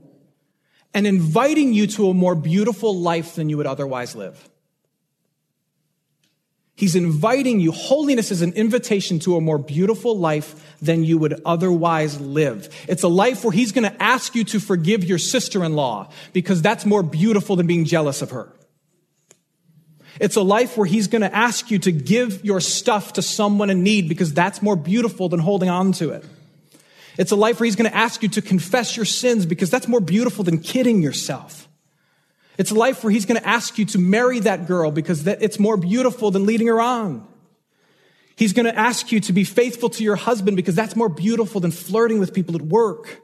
and 0.93 1.05
inviting 1.05 1.73
you 1.73 1.87
to 1.87 2.09
a 2.09 2.13
more 2.13 2.35
beautiful 2.35 2.97
life 2.97 3.35
than 3.35 3.49
you 3.49 3.57
would 3.57 3.67
otherwise 3.67 4.15
live. 4.15 4.49
He's 6.77 6.95
inviting 6.95 7.61
you. 7.61 7.71
Holiness 7.71 8.31
is 8.31 8.41
an 8.41 8.51
invitation 8.53 9.19
to 9.19 9.37
a 9.37 9.41
more 9.41 9.57
beautiful 9.57 10.17
life 10.17 10.75
than 10.81 11.05
you 11.05 11.17
would 11.17 11.41
otherwise 11.45 12.19
live. 12.19 12.67
It's 12.89 13.03
a 13.03 13.07
life 13.07 13.45
where 13.45 13.53
he's 13.53 13.71
going 13.71 13.89
to 13.89 14.03
ask 14.03 14.35
you 14.35 14.43
to 14.45 14.59
forgive 14.59 15.05
your 15.05 15.17
sister-in-law 15.17 16.09
because 16.33 16.61
that's 16.61 16.85
more 16.85 17.01
beautiful 17.01 17.55
than 17.55 17.65
being 17.65 17.85
jealous 17.85 18.21
of 18.21 18.31
her. 18.31 18.51
It's 20.19 20.35
a 20.35 20.41
life 20.41 20.77
where 20.77 20.85
he's 20.85 21.07
going 21.07 21.21
to 21.21 21.33
ask 21.33 21.71
you 21.71 21.79
to 21.79 21.91
give 21.93 22.43
your 22.43 22.59
stuff 22.59 23.13
to 23.13 23.21
someone 23.21 23.69
in 23.69 23.83
need 23.83 24.09
because 24.09 24.33
that's 24.33 24.61
more 24.61 24.75
beautiful 24.75 25.29
than 25.29 25.39
holding 25.39 25.69
on 25.69 25.93
to 25.93 26.11
it. 26.11 26.25
It's 27.17 27.31
a 27.31 27.37
life 27.37 27.59
where 27.59 27.65
he's 27.65 27.77
going 27.77 27.89
to 27.89 27.95
ask 27.95 28.21
you 28.21 28.29
to 28.29 28.41
confess 28.41 28.97
your 28.97 29.05
sins 29.05 29.45
because 29.45 29.69
that's 29.69 29.87
more 29.87 30.01
beautiful 30.01 30.43
than 30.43 30.59
kidding 30.59 31.01
yourself. 31.01 31.69
It's 32.57 32.71
a 32.71 32.75
life 32.75 33.03
where 33.03 33.11
he's 33.11 33.25
going 33.25 33.39
to 33.39 33.47
ask 33.47 33.77
you 33.77 33.85
to 33.85 33.99
marry 33.99 34.39
that 34.39 34.67
girl 34.67 34.91
because 34.91 35.25
that 35.25 35.41
it's 35.41 35.59
more 35.59 35.77
beautiful 35.77 36.31
than 36.31 36.45
leading 36.45 36.67
her 36.67 36.79
on. 36.79 37.27
He's 38.35 38.53
going 38.53 38.65
to 38.65 38.77
ask 38.77 39.11
you 39.11 39.19
to 39.21 39.33
be 39.33 39.43
faithful 39.43 39.89
to 39.91 40.03
your 40.03 40.15
husband 40.15 40.57
because 40.57 40.75
that's 40.75 40.95
more 40.95 41.09
beautiful 41.09 41.61
than 41.61 41.71
flirting 41.71 42.19
with 42.19 42.33
people 42.33 42.55
at 42.55 42.61
work. 42.61 43.21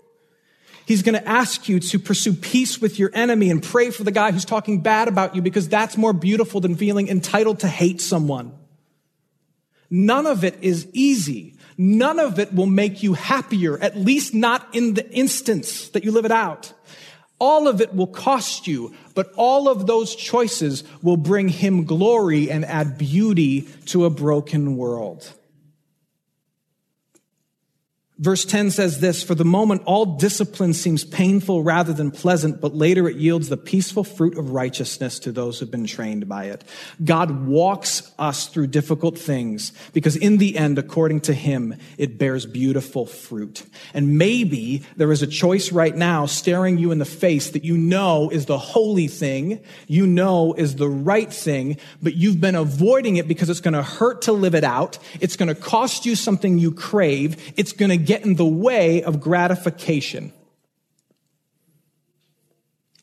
He's 0.85 1.03
going 1.03 1.19
to 1.19 1.27
ask 1.27 1.69
you 1.69 1.79
to 1.79 1.99
pursue 1.99 2.33
peace 2.33 2.81
with 2.81 2.97
your 2.97 3.11
enemy 3.13 3.49
and 3.49 3.61
pray 3.61 3.91
for 3.91 4.03
the 4.03 4.11
guy 4.11 4.31
who's 4.31 4.45
talking 4.45 4.81
bad 4.81 5.07
about 5.07 5.35
you 5.35 5.41
because 5.41 5.69
that's 5.69 5.97
more 5.97 6.13
beautiful 6.13 6.59
than 6.59 6.75
feeling 6.75 7.07
entitled 7.07 7.59
to 7.59 7.67
hate 7.67 8.01
someone. 8.01 8.53
None 9.89 10.25
of 10.25 10.43
it 10.43 10.57
is 10.61 10.87
easy. 10.93 11.57
None 11.77 12.19
of 12.19 12.39
it 12.39 12.53
will 12.53 12.65
make 12.65 13.03
you 13.03 13.13
happier, 13.13 13.77
at 13.77 13.97
least 13.97 14.33
not 14.33 14.67
in 14.73 14.93
the 14.93 15.09
instance 15.11 15.89
that 15.89 16.03
you 16.03 16.11
live 16.11 16.25
it 16.25 16.31
out. 16.31 16.73
All 17.41 17.67
of 17.67 17.81
it 17.81 17.95
will 17.95 18.05
cost 18.05 18.67
you, 18.67 18.93
but 19.15 19.33
all 19.35 19.67
of 19.67 19.87
those 19.87 20.15
choices 20.15 20.83
will 21.01 21.17
bring 21.17 21.49
him 21.49 21.85
glory 21.85 22.51
and 22.51 22.63
add 22.63 22.99
beauty 22.99 23.61
to 23.87 24.05
a 24.05 24.11
broken 24.11 24.77
world. 24.77 25.33
Verse 28.21 28.45
10 28.45 28.69
says 28.69 28.99
this, 28.99 29.23
for 29.23 29.33
the 29.33 29.43
moment, 29.43 29.81
all 29.85 30.05
discipline 30.05 30.75
seems 30.75 31.03
painful 31.03 31.63
rather 31.63 31.91
than 31.91 32.11
pleasant, 32.11 32.61
but 32.61 32.75
later 32.75 33.09
it 33.09 33.17
yields 33.17 33.49
the 33.49 33.57
peaceful 33.57 34.03
fruit 34.03 34.37
of 34.37 34.51
righteousness 34.51 35.17
to 35.17 35.31
those 35.31 35.57
who've 35.57 35.71
been 35.71 35.87
trained 35.87 36.29
by 36.29 36.45
it. 36.45 36.63
God 37.03 37.47
walks 37.47 38.11
us 38.19 38.45
through 38.45 38.67
difficult 38.67 39.17
things 39.17 39.73
because 39.93 40.15
in 40.15 40.37
the 40.37 40.55
end, 40.55 40.77
according 40.77 41.21
to 41.21 41.33
him, 41.33 41.73
it 41.97 42.19
bears 42.19 42.45
beautiful 42.45 43.07
fruit. 43.07 43.63
And 43.91 44.19
maybe 44.19 44.85
there 44.97 45.11
is 45.11 45.23
a 45.23 45.27
choice 45.27 45.71
right 45.71 45.95
now 45.95 46.27
staring 46.27 46.77
you 46.77 46.91
in 46.91 46.99
the 46.99 47.05
face 47.05 47.49
that 47.49 47.65
you 47.65 47.75
know 47.75 48.29
is 48.29 48.45
the 48.45 48.59
holy 48.59 49.07
thing, 49.07 49.63
you 49.87 50.05
know 50.05 50.53
is 50.53 50.75
the 50.75 50.87
right 50.87 51.33
thing, 51.33 51.77
but 52.03 52.13
you've 52.13 52.39
been 52.39 52.53
avoiding 52.53 53.15
it 53.15 53.27
because 53.27 53.49
it's 53.49 53.61
going 53.61 53.73
to 53.73 53.81
hurt 53.81 54.21
to 54.21 54.31
live 54.31 54.53
it 54.53 54.63
out. 54.63 54.99
It's 55.19 55.35
going 55.35 55.49
to 55.49 55.55
cost 55.55 56.05
you 56.05 56.15
something 56.15 56.59
you 56.59 56.71
crave. 56.71 57.51
It's 57.57 57.73
going 57.73 57.89
to 57.89 58.10
get 58.11 58.25
in 58.25 58.35
the 58.35 58.45
way 58.45 59.03
of 59.03 59.21
gratification. 59.21 60.33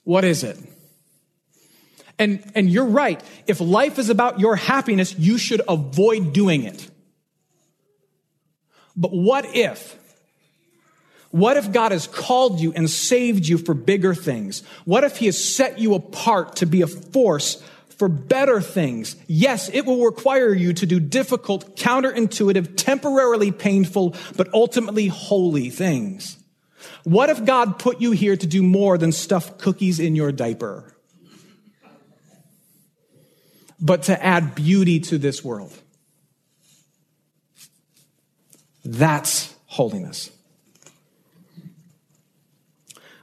What 0.04 0.22
is 0.22 0.44
it? 0.44 0.58
And, 2.18 2.44
and 2.54 2.68
you're 2.68 2.84
right. 2.84 3.18
If 3.46 3.58
life 3.58 3.98
is 3.98 4.10
about 4.10 4.38
your 4.38 4.54
happiness, 4.54 5.18
you 5.18 5.38
should 5.38 5.62
avoid 5.66 6.34
doing 6.34 6.64
it. 6.64 6.90
But 8.94 9.14
what 9.14 9.56
if? 9.56 9.96
What 11.30 11.56
if 11.56 11.72
God 11.72 11.92
has 11.92 12.06
called 12.06 12.60
you 12.60 12.74
and 12.74 12.90
saved 12.90 13.46
you 13.46 13.56
for 13.56 13.72
bigger 13.72 14.14
things? 14.14 14.62
What 14.84 15.04
if 15.04 15.16
He 15.16 15.24
has 15.24 15.42
set 15.42 15.78
you 15.78 15.94
apart 15.94 16.56
to 16.56 16.66
be 16.66 16.82
a 16.82 16.86
force 16.86 17.62
for 17.98 18.08
better 18.08 18.60
things. 18.60 19.16
Yes, 19.26 19.68
it 19.72 19.84
will 19.84 20.04
require 20.04 20.54
you 20.54 20.72
to 20.72 20.86
do 20.86 21.00
difficult, 21.00 21.76
counterintuitive, 21.76 22.76
temporarily 22.76 23.50
painful, 23.50 24.14
but 24.36 24.48
ultimately 24.54 25.08
holy 25.08 25.68
things. 25.68 26.36
What 27.02 27.28
if 27.28 27.44
God 27.44 27.78
put 27.80 28.00
you 28.00 28.12
here 28.12 28.36
to 28.36 28.46
do 28.46 28.62
more 28.62 28.98
than 28.98 29.10
stuff 29.10 29.58
cookies 29.58 29.98
in 29.98 30.14
your 30.14 30.30
diaper? 30.30 30.94
But 33.80 34.04
to 34.04 34.24
add 34.24 34.54
beauty 34.54 35.00
to 35.00 35.18
this 35.18 35.44
world. 35.44 35.72
That's 38.84 39.54
holiness. 39.66 40.30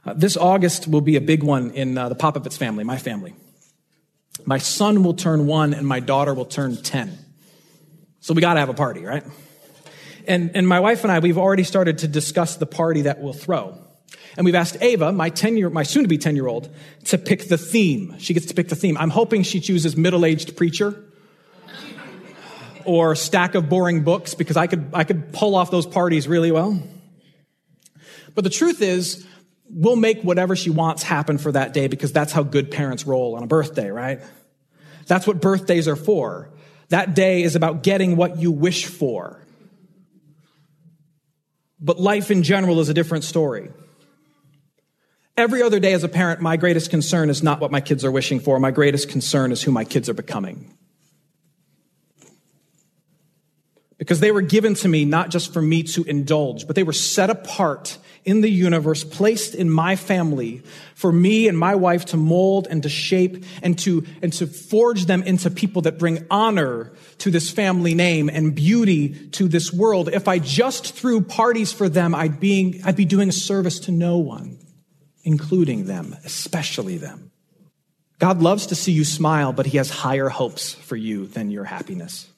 Uh, 0.04 0.12
this 0.12 0.36
August 0.36 0.86
will 0.86 1.00
be 1.00 1.16
a 1.16 1.20
big 1.20 1.42
one 1.42 1.70
in 1.70 1.96
uh, 1.96 2.08
the 2.10 2.14
Popovits 2.14 2.56
family, 2.56 2.84
my 2.84 2.98
family. 2.98 3.34
My 4.46 4.58
son 4.58 5.02
will 5.02 5.14
turn 5.14 5.46
one 5.46 5.74
and 5.74 5.86
my 5.86 6.00
daughter 6.00 6.32
will 6.32 6.44
turn 6.44 6.80
10. 6.80 7.18
So 8.20 8.32
we 8.32 8.40
got 8.40 8.54
to 8.54 8.60
have 8.60 8.68
a 8.68 8.74
party, 8.74 9.04
right? 9.04 9.24
And, 10.26 10.52
and 10.54 10.66
my 10.66 10.80
wife 10.80 11.02
and 11.02 11.12
I, 11.12 11.18
we've 11.18 11.38
already 11.38 11.64
started 11.64 11.98
to 11.98 12.08
discuss 12.08 12.56
the 12.56 12.66
party 12.66 13.02
that 13.02 13.20
we'll 13.20 13.32
throw. 13.32 13.76
And 14.36 14.44
we've 14.44 14.54
asked 14.54 14.76
Ava, 14.80 15.12
my 15.12 15.30
10 15.30 15.56
year, 15.56 15.68
my 15.68 15.82
soon 15.82 16.02
to 16.02 16.08
be 16.08 16.18
10 16.18 16.36
year 16.36 16.46
old, 16.46 16.72
to 17.04 17.18
pick 17.18 17.48
the 17.48 17.58
theme. 17.58 18.16
She 18.18 18.34
gets 18.34 18.46
to 18.46 18.54
pick 18.54 18.68
the 18.68 18.76
theme. 18.76 18.96
I'm 18.98 19.10
hoping 19.10 19.42
she 19.42 19.60
chooses 19.60 19.96
middle 19.96 20.24
aged 20.24 20.56
preacher 20.56 21.04
or 22.84 23.16
stack 23.16 23.56
of 23.56 23.68
boring 23.68 24.04
books 24.04 24.34
because 24.34 24.56
I 24.56 24.68
could, 24.68 24.90
I 24.92 25.02
could 25.04 25.32
pull 25.32 25.56
off 25.56 25.72
those 25.72 25.86
parties 25.86 26.28
really 26.28 26.52
well. 26.52 26.80
But 28.34 28.44
the 28.44 28.50
truth 28.50 28.80
is, 28.80 29.26
we'll 29.70 29.96
make 29.96 30.22
whatever 30.22 30.56
she 30.56 30.70
wants 30.70 31.02
happen 31.02 31.38
for 31.38 31.52
that 31.52 31.72
day 31.72 31.88
because 31.88 32.12
that's 32.12 32.32
how 32.32 32.42
good 32.42 32.70
parents 32.70 33.06
roll 33.06 33.36
on 33.36 33.42
a 33.42 33.46
birthday, 33.46 33.90
right? 33.90 34.20
That's 35.06 35.26
what 35.26 35.40
birthdays 35.40 35.88
are 35.88 35.96
for. 35.96 36.50
That 36.88 37.14
day 37.14 37.42
is 37.42 37.56
about 37.56 37.82
getting 37.82 38.16
what 38.16 38.38
you 38.38 38.52
wish 38.52 38.86
for. 38.86 39.42
But 41.80 42.00
life 42.00 42.30
in 42.30 42.42
general 42.42 42.80
is 42.80 42.88
a 42.88 42.94
different 42.94 43.24
story. 43.24 43.70
Every 45.36 45.62
other 45.62 45.78
day 45.78 45.92
as 45.92 46.02
a 46.02 46.08
parent, 46.08 46.40
my 46.40 46.56
greatest 46.56 46.90
concern 46.90 47.28
is 47.28 47.42
not 47.42 47.60
what 47.60 47.70
my 47.70 47.80
kids 47.80 48.04
are 48.04 48.10
wishing 48.10 48.40
for. 48.40 48.58
My 48.58 48.70
greatest 48.70 49.10
concern 49.10 49.52
is 49.52 49.62
who 49.62 49.70
my 49.70 49.84
kids 49.84 50.08
are 50.08 50.14
becoming. 50.14 50.72
Because 53.98 54.20
they 54.20 54.30
were 54.30 54.42
given 54.42 54.74
to 54.74 54.88
me 54.88 55.04
not 55.04 55.30
just 55.30 55.52
for 55.52 55.60
me 55.60 55.82
to 55.82 56.04
indulge, 56.04 56.66
but 56.66 56.76
they 56.76 56.82
were 56.82 56.92
set 56.92 57.28
apart 57.28 57.98
in 58.26 58.40
the 58.40 58.50
universe, 58.50 59.04
placed 59.04 59.54
in 59.54 59.70
my 59.70 59.94
family 59.94 60.60
for 60.96 61.12
me 61.12 61.46
and 61.46 61.56
my 61.56 61.76
wife 61.76 62.06
to 62.06 62.16
mold 62.16 62.66
and 62.68 62.82
to 62.82 62.88
shape 62.88 63.44
and 63.62 63.78
to, 63.78 64.04
and 64.20 64.32
to 64.32 64.48
forge 64.48 65.06
them 65.06 65.22
into 65.22 65.48
people 65.48 65.82
that 65.82 65.96
bring 65.96 66.26
honor 66.28 66.92
to 67.18 67.30
this 67.30 67.50
family 67.50 67.94
name 67.94 68.28
and 68.28 68.54
beauty 68.54 69.28
to 69.28 69.46
this 69.46 69.72
world. 69.72 70.08
If 70.08 70.26
I 70.26 70.40
just 70.40 70.96
threw 70.96 71.20
parties 71.20 71.72
for 71.72 71.88
them, 71.88 72.16
I'd, 72.16 72.40
being, 72.40 72.80
I'd 72.84 72.96
be 72.96 73.04
doing 73.04 73.28
a 73.28 73.32
service 73.32 73.78
to 73.80 73.92
no 73.92 74.18
one, 74.18 74.58
including 75.22 75.84
them, 75.84 76.16
especially 76.24 76.98
them. 76.98 77.30
God 78.18 78.42
loves 78.42 78.66
to 78.66 78.74
see 78.74 78.92
you 78.92 79.04
smile, 79.04 79.52
but 79.52 79.66
he 79.66 79.76
has 79.76 79.88
higher 79.88 80.28
hopes 80.28 80.74
for 80.74 80.96
you 80.96 81.26
than 81.26 81.50
your 81.50 81.64
happiness. 81.64 82.28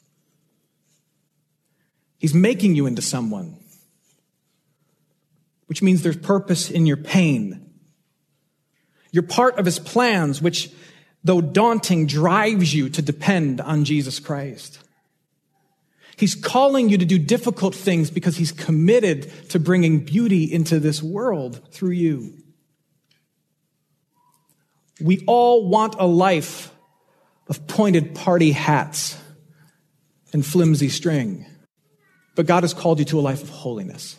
He's 2.18 2.35
making 2.35 2.74
you 2.74 2.87
into 2.87 3.01
someone 3.01 3.57
which 5.68 5.83
means 5.83 6.02
there's 6.02 6.16
purpose 6.16 6.70
in 6.70 6.87
your 6.87 6.96
pain. 6.96 7.70
You're 9.12 9.22
part 9.22 9.59
of 9.59 9.64
his 9.64 9.78
plans, 9.78 10.42
which, 10.42 10.70
though 11.22 11.40
daunting, 11.40 12.07
drives 12.07 12.74
you 12.74 12.88
to 12.90 13.00
depend 13.00 13.61
on 13.61 13.85
Jesus 13.85 14.18
Christ. 14.18 14.81
He's 16.16 16.35
calling 16.35 16.88
you 16.88 16.98
to 16.98 17.04
do 17.04 17.18
difficult 17.18 17.74
things 17.74 18.11
because 18.11 18.37
he's 18.37 18.50
committed 18.50 19.31
to 19.50 19.61
bringing 19.61 20.04
beauty 20.04 20.52
into 20.52 20.81
this 20.81 21.00
world 21.02 21.61
through 21.70 21.92
you. 21.92 22.35
We 25.00 25.22
all 25.26 25.68
want 25.68 25.94
a 25.98 26.07
life 26.07 26.74
of 27.46 27.66
pointed 27.66 28.14
party 28.14 28.50
hats 28.50 29.16
and 30.33 30.44
flimsy 30.44 30.88
string, 30.88 31.46
but 32.35 32.46
God 32.46 32.64
has 32.64 32.74
called 32.74 32.98
you 32.98 33.04
to 33.07 33.20
a 33.20 33.22
life 33.22 33.42
of 33.42 33.48
holiness. 33.48 34.18